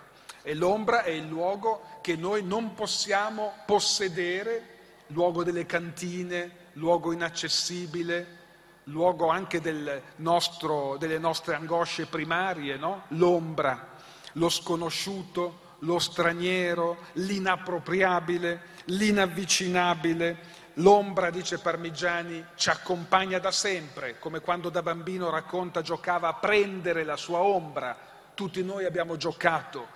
[0.42, 4.74] E l'ombra è il luogo che noi non possiamo possedere,
[5.08, 8.44] luogo delle cantine, luogo inaccessibile,
[8.90, 13.04] luogo anche del nostro, delle nostre angosce primarie, no?
[13.08, 13.94] l'ombra,
[14.32, 20.54] lo sconosciuto, lo straniero, l'inappropriabile, l'inavvicinabile.
[20.74, 27.02] L'ombra, dice Parmigiani, ci accompagna da sempre, come quando da bambino racconta giocava a prendere
[27.02, 27.96] la sua ombra.
[28.34, 29.88] Tutti noi abbiamo giocato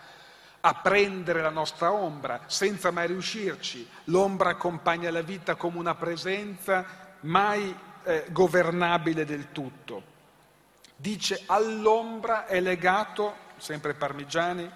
[0.63, 3.87] a prendere la nostra ombra senza mai riuscirci.
[4.05, 7.75] L'ombra accompagna la vita come una presenza mai
[8.05, 10.03] eh, governabile del tutto.
[10.97, 14.71] Dice all'ombra è legato, sempre Parmigiani,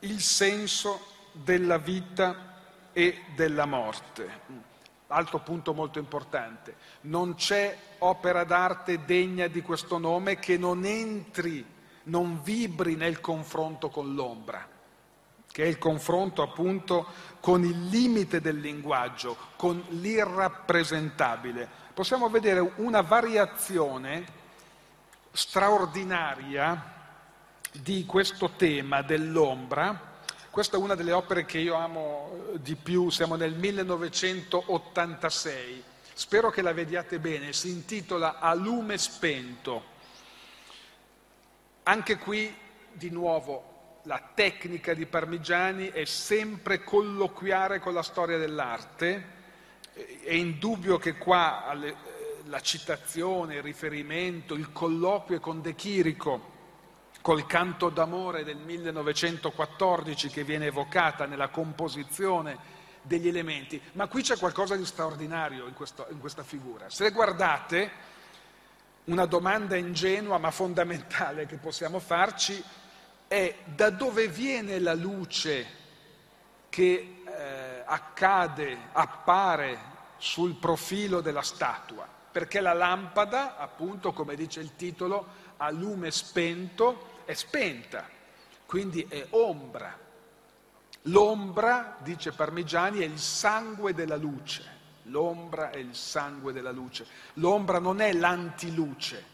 [0.00, 2.48] il senso della vita
[2.92, 4.68] e della morte.
[5.08, 11.64] Altro punto molto importante, non c'è opera d'arte degna di questo nome che non entri,
[12.04, 14.68] non vibri nel confronto con l'ombra,
[15.50, 17.06] che è il confronto appunto
[17.40, 21.68] con il limite del linguaggio, con l'irrappresentabile.
[21.94, 24.38] Possiamo vedere una variazione
[25.32, 26.98] straordinaria
[27.72, 30.08] di questo tema dell'ombra
[30.50, 35.84] questa è una delle opere che io amo eh, di più, siamo nel 1986.
[36.12, 39.84] Spero che la vediate bene, si intitola A lume spento.
[41.84, 42.52] Anche qui,
[42.92, 43.69] di nuovo,
[44.04, 49.38] la tecnica di Parmigiani è sempre colloquiare con la storia dell'arte.
[50.22, 51.76] È indubbio che qua
[52.44, 56.58] la citazione, il riferimento, il colloquio con De Chirico,
[57.20, 64.38] col canto d'amore del 1914 che viene evocata nella composizione degli elementi, ma qui c'è
[64.38, 66.88] qualcosa di straordinario in, questo, in questa figura.
[66.88, 67.90] Se guardate,
[69.04, 72.62] una domanda ingenua ma fondamentale che possiamo farci
[73.30, 75.64] è da dove viene la luce
[76.68, 79.78] che eh, accade, appare
[80.16, 82.08] sul profilo della statua?
[82.32, 85.28] Perché la lampada, appunto, come dice il titolo,
[85.58, 88.04] a lume spento, è spenta,
[88.66, 89.96] quindi è ombra.
[91.02, 94.78] L'ombra, dice Parmigiani, è il sangue della luce.
[95.04, 97.06] L'ombra è il sangue della luce.
[97.34, 99.24] L'ombra non è l'antiluce,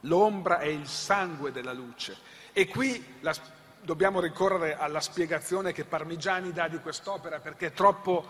[0.00, 2.38] l'ombra è il sangue della luce.
[2.52, 3.34] E qui la,
[3.80, 8.24] dobbiamo ricorrere alla spiegazione che Parmigiani dà di quest'opera perché è troppo,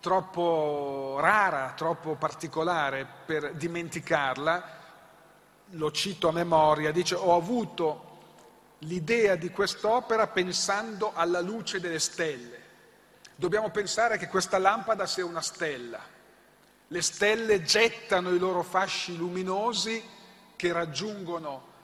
[0.00, 4.74] troppo rara, troppo particolare per dimenticarla.
[5.70, 8.06] Lo cito a memoria, dice ho avuto
[8.80, 12.64] l'idea di quest'opera pensando alla luce delle stelle.
[13.34, 16.00] Dobbiamo pensare che questa lampada sia una stella.
[16.88, 20.02] Le stelle gettano i loro fasci luminosi
[20.54, 21.74] che raggiungono,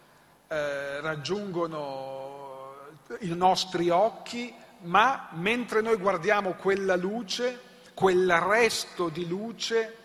[0.53, 2.75] eh, raggiungono
[3.21, 7.59] i nostri occhi, ma mentre noi guardiamo quella luce,
[7.95, 9.97] quell'arresto di luce,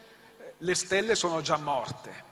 [0.60, 2.24] le stelle sono già morte.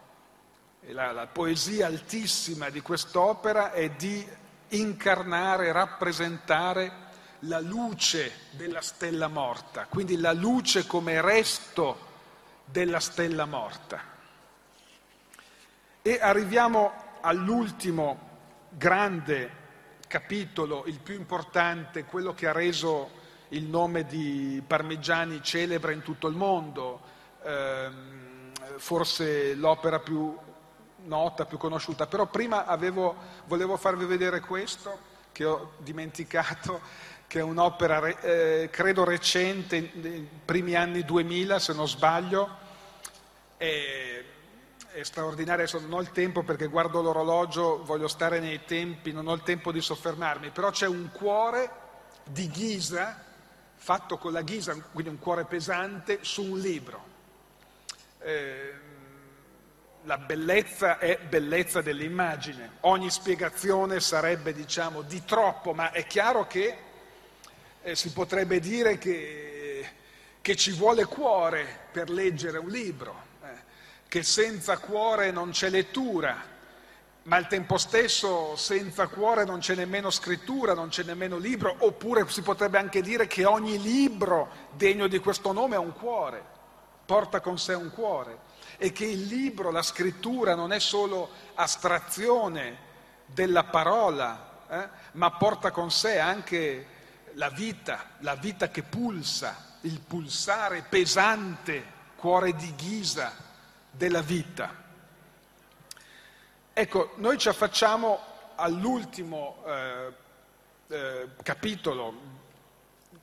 [0.91, 4.25] La, la, poesia altissima di quest'opera è di
[4.69, 7.03] incarnare, rappresentare
[7.39, 11.97] la luce della stella morta, quindi la luce come resto
[12.63, 13.99] della stella morta.
[16.01, 18.19] E arriviamo all'ultimo
[18.69, 19.63] grande
[20.07, 26.27] capitolo, il più importante, quello che ha reso il nome di Parmigiani celebre in tutto
[26.27, 27.01] il mondo,
[27.43, 30.37] ehm, forse l'opera più
[31.05, 33.15] nota, più conosciuta, però prima avevo,
[33.45, 36.79] volevo farvi vedere questo che ho dimenticato,
[37.27, 42.63] che è un'opera eh, credo recente, nei primi anni 2000 se non sbaglio,
[43.57, 44.23] è,
[44.95, 49.33] è straordinaria, non ho il tempo perché guardo l'orologio, voglio stare nei tempi, non ho
[49.33, 51.69] il tempo di soffermarmi, però c'è un cuore
[52.23, 53.21] di ghisa
[53.75, 57.03] fatto con la ghisa, quindi un cuore pesante, su un libro.
[58.19, 58.73] Eh,
[60.03, 66.77] la bellezza è bellezza dell'immagine, ogni spiegazione sarebbe diciamo di troppo, ma è chiaro che
[67.81, 69.89] eh, si potrebbe dire che,
[70.39, 73.24] che, ci vuole cuore per leggere un libro,
[74.07, 76.53] che senza cuore non c'è lettura,
[77.23, 82.29] ma al tempo stesso senza cuore non c'è nemmeno scrittura, non c'è nemmeno libro, oppure
[82.29, 86.43] si potrebbe anche dire che ogni libro degno di questo nome ha un cuore,
[87.05, 92.77] porta con sé un cuore e che il libro, la scrittura non è solo astrazione
[93.25, 96.87] della parola, eh, ma porta con sé anche
[97.33, 103.44] la vita, la vita che pulsa, il pulsare pesante, cuore di ghisa
[103.95, 104.83] della vita.
[106.73, 108.19] Ecco, noi ci affacciamo
[108.55, 110.13] all'ultimo eh,
[110.87, 112.33] eh, capitolo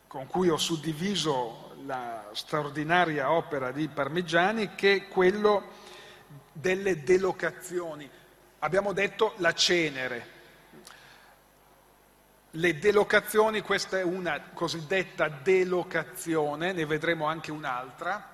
[0.07, 5.71] con cui ho suddiviso la straordinaria opera di Parmigiani che è quello
[6.53, 8.09] delle delocazioni.
[8.61, 10.41] Abbiamo detto la cenere.
[12.51, 18.32] Le delocazioni, questa è una cosiddetta delocazione, ne vedremo anche un'altra,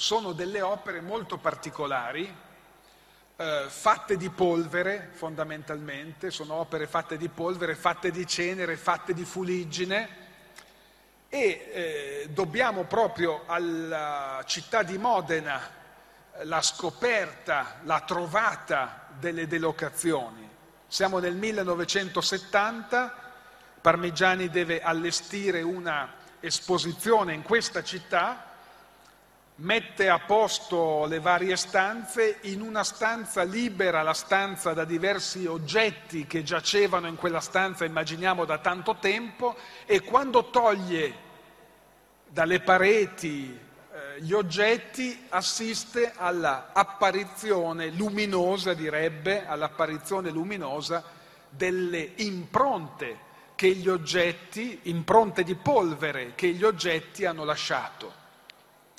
[0.00, 2.32] sono delle opere molto particolari,
[3.34, 9.24] eh, fatte di polvere fondamentalmente, sono opere fatte di polvere, fatte di cenere, fatte di
[9.24, 10.26] fuliggine,
[11.28, 11.40] e
[11.72, 15.60] eh, dobbiamo proprio alla città di Modena
[16.42, 20.48] la scoperta, la trovata delle delocazioni.
[20.86, 23.26] Siamo nel 1970
[23.80, 28.47] Parmigiani deve allestire una esposizione in questa città,
[29.60, 36.26] mette a posto le varie stanze, in una stanza libera la stanza da diversi oggetti
[36.26, 39.56] che giacevano in quella stanza, immaginiamo da tanto tempo,
[39.86, 41.26] e quando toglie
[42.28, 51.02] dalle pareti eh, gli oggetti assiste all'apparizione luminosa, direbbe, all'apparizione luminosa
[51.48, 58.17] delle impronte che gli oggetti, impronte di polvere che gli oggetti hanno lasciato,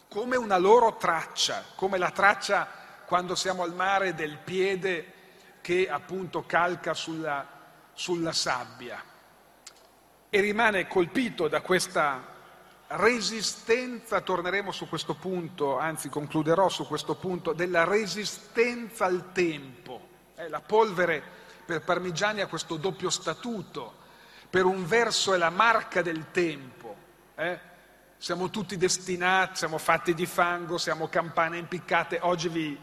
[0.10, 2.68] come una loro traccia, come la traccia
[3.05, 5.14] quando siamo al mare del piede
[5.62, 7.47] che appunto calca sulla,
[7.93, 9.01] sulla sabbia.
[10.32, 12.38] E rimane colpito da questa
[12.88, 20.07] resistenza, torneremo su questo punto, anzi concluderò su questo punto, della resistenza al tempo.
[20.36, 21.22] Eh, la polvere
[21.66, 23.93] per Parmigiani ha questo doppio statuto,
[24.49, 26.95] per un verso è la marca del tempo,
[27.36, 27.68] eh?
[28.22, 32.78] Siamo tutti destinati, siamo fatti di fango, siamo campane impiccate, oggi vi,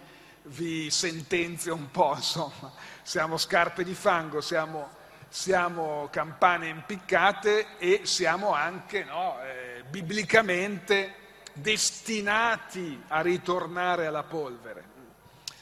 [0.44, 2.72] vi sentenzio un po', insomma,
[3.02, 4.88] siamo scarpe di fango, siamo,
[5.28, 11.14] siamo campane impiccate e siamo anche, no, eh, biblicamente
[11.52, 14.94] destinati a ritornare alla polvere.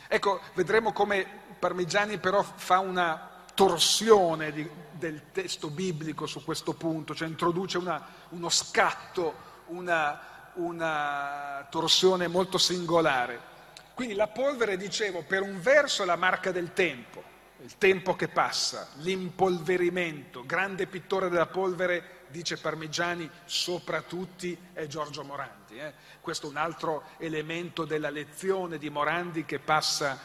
[0.07, 1.27] Ecco, vedremo come
[1.59, 8.07] Parmigiani però fa una torsione di, del testo biblico su questo punto, cioè introduce una,
[8.29, 10.20] uno scatto, una,
[10.54, 13.52] una torsione molto singolare.
[13.94, 17.22] Quindi la polvere, dicevo, per un verso è la marca del tempo,
[17.62, 25.22] il tempo che passa, l'impolverimento, grande pittore della polvere dice Parmigiani, sopra tutti è Giorgio
[25.22, 25.78] Morandi.
[25.78, 25.92] Eh?
[26.20, 30.18] Questo è un altro elemento della lezione di Morandi che passa,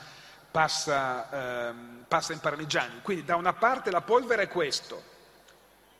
[0.49, 3.01] passa, ehm, passa in Parmigiani.
[3.03, 5.17] Quindi da una parte la polvere è questo,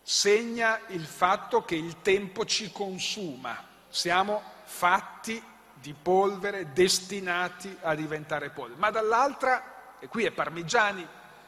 [0.02, 5.42] segna il fatto che il tempo ci consuma, siamo fatti
[5.74, 8.80] di polvere destinati a diventare polvere.
[8.80, 11.08] Ma dall'altra, e qui è Parmigiani,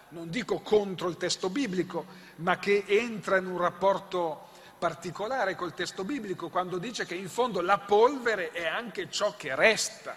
[0.10, 2.06] non dico contro il testo biblico,
[2.38, 7.62] ma che entra in un rapporto particolare col testo biblico quando dice che in fondo
[7.62, 10.16] la polvere è anche ciò che resta.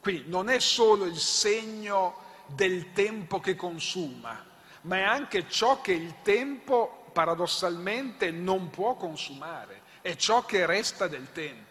[0.00, 4.45] Quindi non è solo il segno del tempo che consuma,
[4.86, 11.08] ma è anche ciò che il tempo paradossalmente non può consumare, è ciò che resta
[11.08, 11.64] del tempo.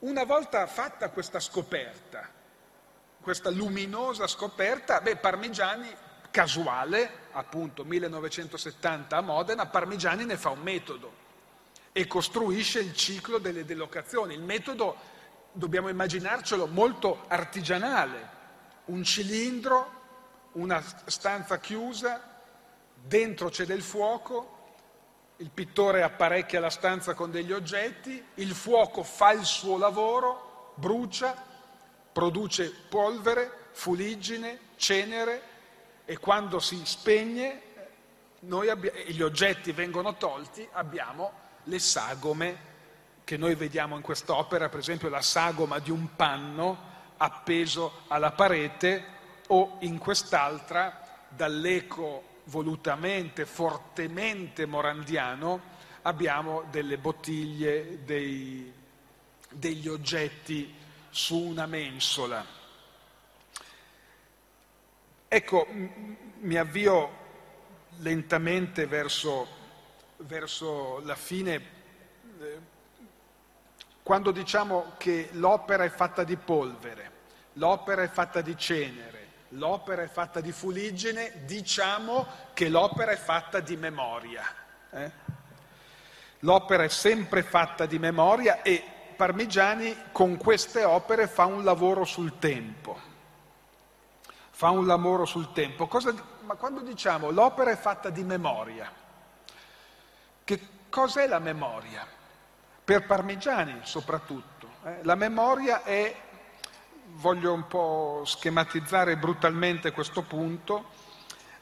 [0.00, 2.28] Una volta fatta questa scoperta,
[3.20, 5.94] questa luminosa scoperta, beh, Parmigiani
[6.30, 11.24] casuale, appunto 1970 a Modena, Parmigiani ne fa un metodo
[11.92, 14.34] e costruisce il ciclo delle delocazioni.
[14.34, 14.96] Il metodo,
[15.52, 18.34] dobbiamo immaginarcelo, molto artigianale,
[18.86, 19.95] un cilindro,
[20.56, 22.20] una stanza chiusa,
[22.94, 24.54] dentro c'è del fuoco,
[25.38, 31.34] il pittore apparecchia la stanza con degli oggetti, il fuoco fa il suo lavoro, brucia,
[32.12, 35.54] produce polvere, fuliggine, cenere,
[36.06, 37.62] e quando si spegne
[38.40, 41.32] abbiamo, gli oggetti vengono tolti, abbiamo
[41.64, 42.74] le sagome
[43.24, 49.14] che noi vediamo in quest'opera, per esempio la sagoma di un panno appeso alla parete
[49.48, 58.72] o in quest'altra dall'eco volutamente, fortemente morandiano, abbiamo delle bottiglie, dei,
[59.50, 60.72] degli oggetti
[61.10, 62.44] su una mensola.
[65.28, 67.24] Ecco, mi avvio
[67.98, 69.48] lentamente verso,
[70.18, 71.74] verso la fine.
[72.40, 72.74] Eh,
[74.02, 77.10] quando diciamo che l'opera è fatta di polvere,
[77.54, 83.60] l'opera è fatta di cenere, l'opera è fatta di fuliggine, diciamo che l'opera è fatta
[83.60, 84.42] di memoria.
[84.90, 85.10] Eh?
[86.40, 88.82] L'opera è sempre fatta di memoria e
[89.16, 93.14] Parmigiani con queste opere fa un lavoro sul tempo
[94.56, 95.86] fa un lavoro sul tempo.
[95.86, 98.90] Cosa, ma quando diciamo l'opera è fatta di memoria,
[100.42, 102.06] che cos'è la memoria?
[102.82, 104.68] Per Parmigiani soprattutto.
[104.82, 105.00] Eh?
[105.02, 106.14] La memoria è,
[107.14, 110.84] voglio un po' schematizzare brutalmente questo punto,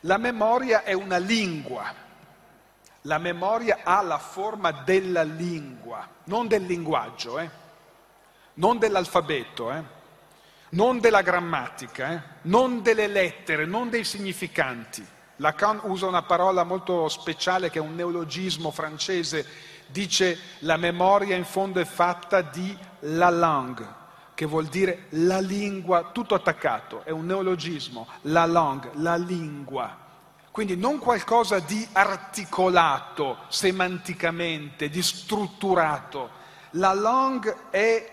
[0.01, 2.03] la memoria è una lingua.
[3.03, 7.51] La memoria ha la forma della lingua, non del linguaggio, eh?
[8.55, 9.71] non dell'alfabeto.
[9.73, 10.03] Eh?
[10.75, 12.23] non della grammatica, eh?
[12.43, 15.05] non delle lettere, non dei significanti.
[15.37, 19.47] Lacan usa una parola molto speciale che è un neologismo francese,
[19.87, 23.87] dice la memoria in fondo è fatta di la langue,
[24.35, 30.03] che vuol dire la lingua, tutto attaccato, è un neologismo, la langue, la lingua.
[30.51, 36.31] quindi non qualcosa di articolato semanticamente, di strutturato.
[36.73, 38.13] La langue è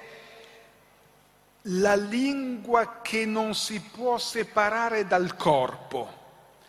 [1.65, 6.19] la lingua che non si può separare dal corpo.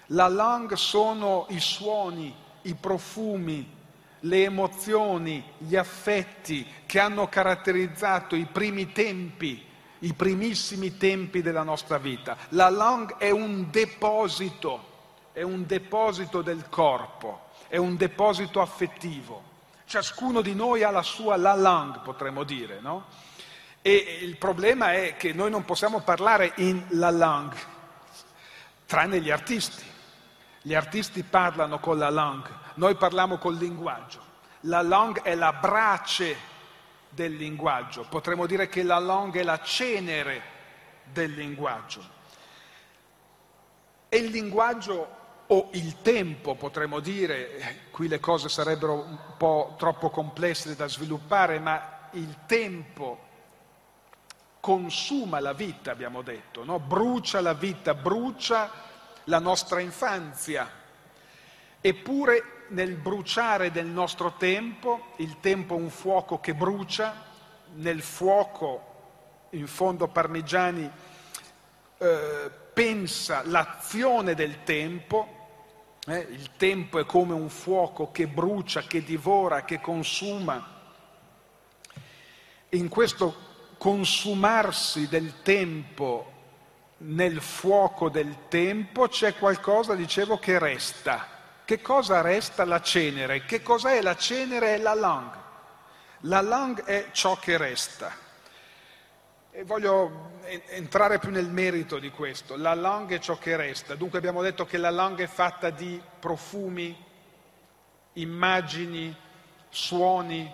[0.08, 3.66] La langue sono i suoni, i profumi,
[4.24, 9.64] le emozioni, gli affetti che hanno caratterizzato i primi tempi,
[10.00, 12.36] i primissimi tempi della nostra vita.
[12.50, 14.90] La langue è un deposito
[15.32, 19.50] è un deposito del corpo, è un deposito affettivo.
[19.86, 23.06] Ciascuno di noi ha la sua la langue, potremmo dire, no?
[23.80, 27.58] E il problema è che noi non possiamo parlare in la langue,
[28.86, 29.90] tranne gli artisti.
[30.62, 34.30] Gli artisti parlano con la langue, noi parliamo col linguaggio.
[34.66, 36.50] La langue è la brace
[37.08, 40.42] del linguaggio, potremmo dire che la langue è la cenere
[41.12, 42.20] del linguaggio.
[44.08, 50.10] E il linguaggio o il tempo, potremmo dire, qui le cose sarebbero un po' troppo
[50.10, 53.30] complesse da sviluppare, ma il tempo
[54.60, 56.78] consuma la vita, abbiamo detto, no?
[56.78, 58.70] brucia la vita, brucia
[59.24, 60.70] la nostra infanzia.
[61.80, 67.30] Eppure nel bruciare del nostro tempo, il tempo è un fuoco che brucia,
[67.74, 70.90] nel fuoco, in fondo Parmigiani
[71.98, 75.40] eh, pensa l'azione del tempo,
[76.06, 76.18] eh?
[76.18, 80.80] Il tempo è come un fuoco che brucia, che divora, che consuma.
[82.70, 86.31] In questo consumarsi del tempo
[87.04, 91.26] nel fuoco del tempo c'è qualcosa, dicevo, che resta.
[91.64, 92.64] Che cosa resta?
[92.64, 93.44] La cenere.
[93.44, 94.74] Che cos'è la cenere?
[94.74, 95.40] È la langue.
[96.20, 98.12] La langue è ciò che resta.
[99.50, 100.30] E voglio
[100.68, 102.56] entrare più nel merito di questo.
[102.56, 103.94] La langue è ciò che resta.
[103.94, 106.96] Dunque abbiamo detto che la langue è fatta di profumi,
[108.14, 109.14] immagini,
[109.68, 110.50] suoni,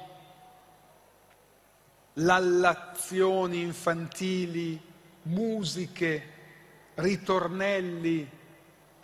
[2.15, 4.81] lallazioni infantili,
[5.23, 6.37] musiche,
[6.99, 8.29] ritornelli,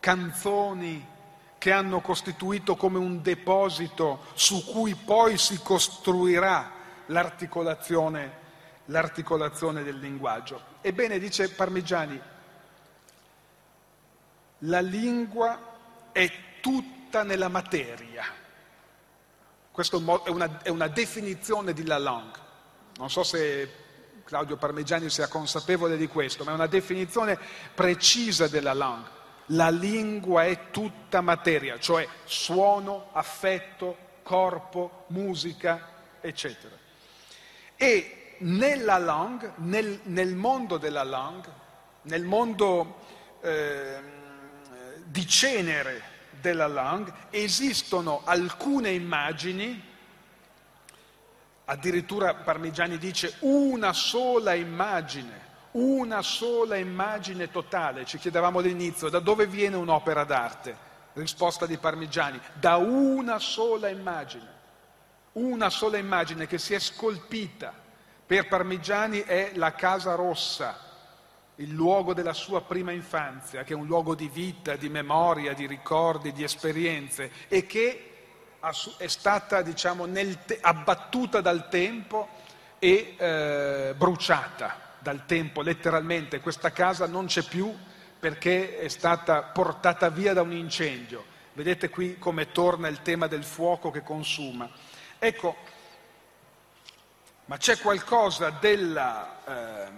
[0.00, 1.12] canzoni
[1.58, 6.72] che hanno costituito come un deposito su cui poi si costruirà
[7.06, 8.42] l'articolazione
[8.86, 10.62] l'articolazione del linguaggio.
[10.80, 12.20] Ebbene, dice Parmigiani,
[14.58, 16.30] la lingua è
[16.60, 18.24] tutta nella materia.
[19.70, 22.40] Questa è una, è una definizione di la langue.
[22.96, 23.83] Non so se
[24.24, 27.38] Claudio Parmigiani sia consapevole di questo, ma è una definizione
[27.74, 29.22] precisa della langue.
[29.48, 35.88] La lingua è tutta materia, cioè suono, affetto, corpo, musica,
[36.20, 36.74] eccetera.
[37.76, 41.52] E nella langue, nel, nel, mondo della langue,
[42.02, 42.96] nel mondo
[43.42, 44.00] eh,
[45.04, 46.02] di cenere
[46.40, 49.92] della langue, esistono alcune immagini,
[51.66, 55.42] addirittura Parmigiani dice una sola immagine,
[55.72, 58.04] una sola immagine totale.
[58.04, 60.92] Ci chiedevamo all'inizio da dove viene un'opera d'arte?
[61.14, 64.48] Risposta di Parmigiani, da una sola immagine,
[65.32, 67.82] una sola immagine che si è scolpita
[68.26, 70.80] per Parmigiani è la Casa Rossa,
[71.56, 75.66] il luogo della sua prima infanzia, che è un luogo di vita, di memoria, di
[75.66, 78.13] ricordi, di esperienze e che
[78.96, 80.10] è stata diciamo,
[80.44, 82.28] te- abbattuta dal tempo
[82.78, 86.40] e eh, bruciata dal tempo, letteralmente.
[86.40, 87.74] Questa casa non c'è più
[88.18, 91.24] perché è stata portata via da un incendio.
[91.52, 94.68] Vedete qui come torna il tema del fuoco che consuma.
[95.18, 95.56] Ecco,
[97.46, 99.90] ma c'è qualcosa della, eh,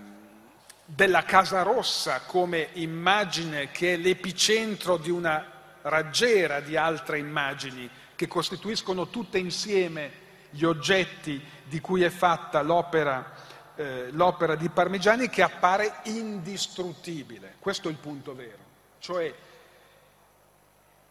[0.85, 5.53] della Casa Rossa come immagine che è l'epicentro di una
[5.83, 13.33] raggiera di altre immagini che costituiscono tutte insieme gli oggetti di cui è fatta l'opera,
[13.77, 17.55] eh, l'opera di Parmigiani che appare indistruttibile.
[17.59, 18.65] Questo è il punto vero.
[18.99, 19.33] Cioè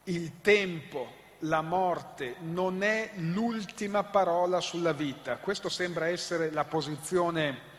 [0.06, 5.38] il tempo la morte non è l'ultima parola sulla vita.
[5.38, 7.74] Questa sembra essere la posizione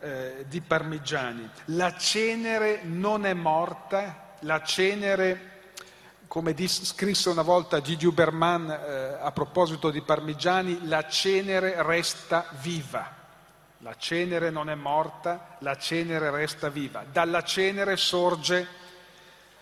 [0.00, 1.48] eh, di Parmigiani.
[1.66, 5.49] La cenere non è morta, la cenere,
[6.30, 12.46] come dis- scrisse una volta Gigi Uberman eh, a proposito di Parmigiani, la cenere resta
[12.60, 13.16] viva.
[13.78, 17.04] La cenere non è morta, la cenere resta viva.
[17.10, 18.64] Dalla cenere sorge,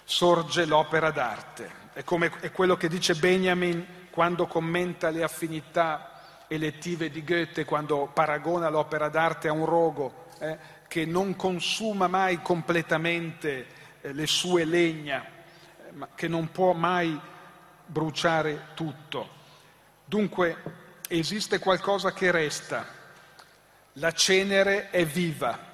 [0.05, 1.71] sorge l'opera d'arte.
[1.95, 8.11] È, come, è quello che dice Benjamin quando commenta le affinità elettive di Goethe, quando
[8.13, 13.67] paragona l'opera d'arte a un rogo eh, che non consuma mai completamente
[14.03, 15.37] eh, le sue legna,
[16.15, 17.19] che non può mai
[17.87, 19.37] bruciare tutto.
[20.05, 20.57] Dunque
[21.09, 22.87] esiste qualcosa che resta,
[23.95, 25.67] la cenere è viva.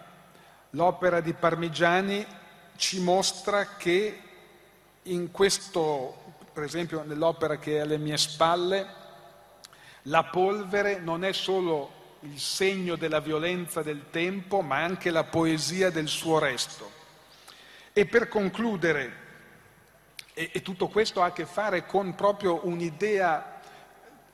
[0.71, 2.27] L'opera di Parmigiani
[2.77, 4.21] ci mostra che
[5.03, 9.03] in questo, per esempio nell'opera che è alle mie spalle,
[10.09, 15.91] la polvere non è solo il segno della violenza del tempo, ma anche la poesia
[15.91, 16.91] del suo resto.
[17.93, 19.24] E per concludere,
[20.35, 23.61] e, e tutto questo ha a che fare con proprio un'idea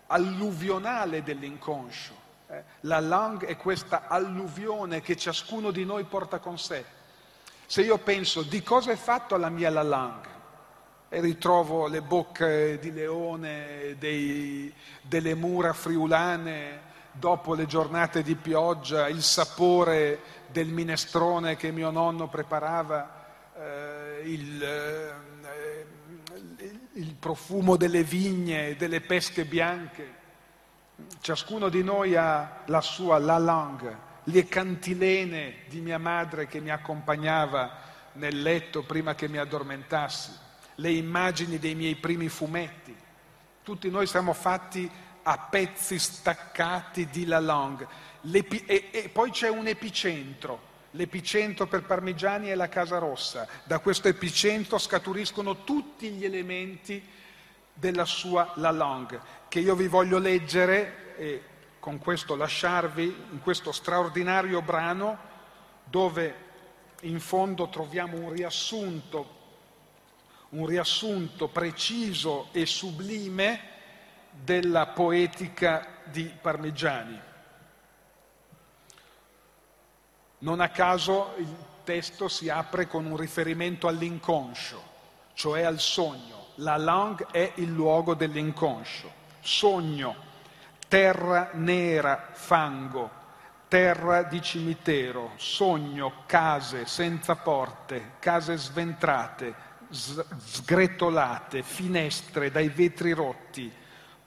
[0.07, 2.15] alluvionale dell'inconscio.
[2.49, 2.65] Eh?
[2.81, 6.85] La langue è questa alluvione che ciascuno di noi porta con sé.
[7.67, 10.39] Se io penso di cosa è fatto la mia la langue,
[11.13, 14.73] e ritrovo le bocche di leone dei,
[15.03, 22.29] delle mura friulane dopo le giornate di pioggia, il sapore del minestrone che mio nonno
[22.29, 23.27] preparava,
[23.57, 24.63] eh, il,
[27.01, 30.19] il profumo delle vigne, delle pesche bianche.
[31.21, 36.71] Ciascuno di noi ha la sua la langue, le cantilene di mia madre che mi
[36.71, 40.31] accompagnava nel letto prima che mi addormentassi,
[40.77, 42.95] le immagini dei miei primi fumetti.
[43.63, 44.91] Tutti noi siamo fatti
[45.23, 47.87] a pezzi staccati di la langue.
[48.31, 50.69] E, e poi c'è un epicentro.
[50.93, 53.47] L'epicentro per Parmigiani è la Casa Rossa.
[53.65, 57.03] Da questo epicentro scaturiscono tutti gli elementi
[57.73, 61.43] della sua La Langue, che io vi voglio leggere e
[61.79, 65.19] con questo lasciarvi in questo straordinario brano
[65.85, 66.49] dove
[67.03, 69.39] in fondo troviamo un riassunto,
[70.51, 73.61] un riassunto preciso e sublime
[74.31, 77.29] della poetica di Parmigiani.
[80.41, 84.83] Non a caso il testo si apre con un riferimento all'inconscio,
[85.35, 86.47] cioè al sogno.
[86.57, 89.11] La langue è il luogo dell'inconscio.
[89.41, 90.15] Sogno,
[90.89, 93.11] terra nera, fango,
[93.69, 99.55] terra di cimitero, sogno, case senza porte, case sventrate,
[99.91, 103.71] sgretolate, finestre dai vetri rotti,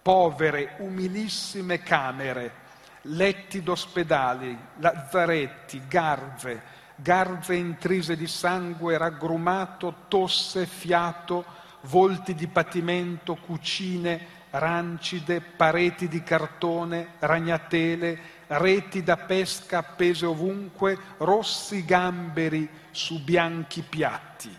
[0.02, 2.62] povere, umilissime camere,
[3.04, 6.62] letti d'ospedali, lazzaretti, garze,
[6.96, 11.44] garze intrise di sangue raggrumato, tosse, fiato,
[11.82, 21.84] volti di patimento, cucine, rancide, pareti di cartone, ragnatele, reti da pesca appese ovunque, rossi
[21.84, 24.56] gamberi su bianchi piatti.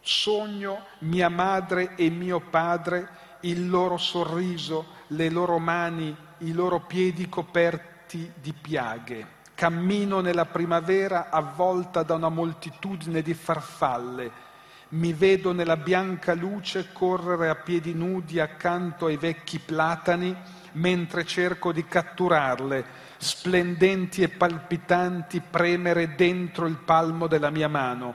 [0.00, 7.28] Sogno mia madre e mio padre il loro sorriso, le loro mani, i loro piedi
[7.28, 9.36] coperti di piaghe.
[9.54, 14.46] Cammino nella primavera avvolta da una moltitudine di farfalle.
[14.90, 20.34] Mi vedo nella bianca luce correre a piedi nudi accanto ai vecchi platani
[20.72, 22.84] mentre cerco di catturarle,
[23.18, 28.14] splendenti e palpitanti, premere dentro il palmo della mia mano.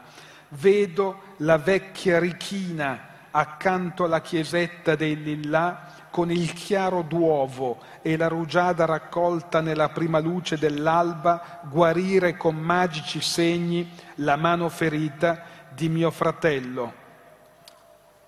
[0.50, 8.28] Vedo la vecchia richina accanto alla chiesetta dei Lillà con il chiaro d'uovo e la
[8.28, 15.42] rugiada raccolta nella prima luce dell'alba guarire con magici segni la mano ferita
[15.74, 16.94] di mio fratello.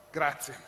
[0.10, 0.65] Grazie.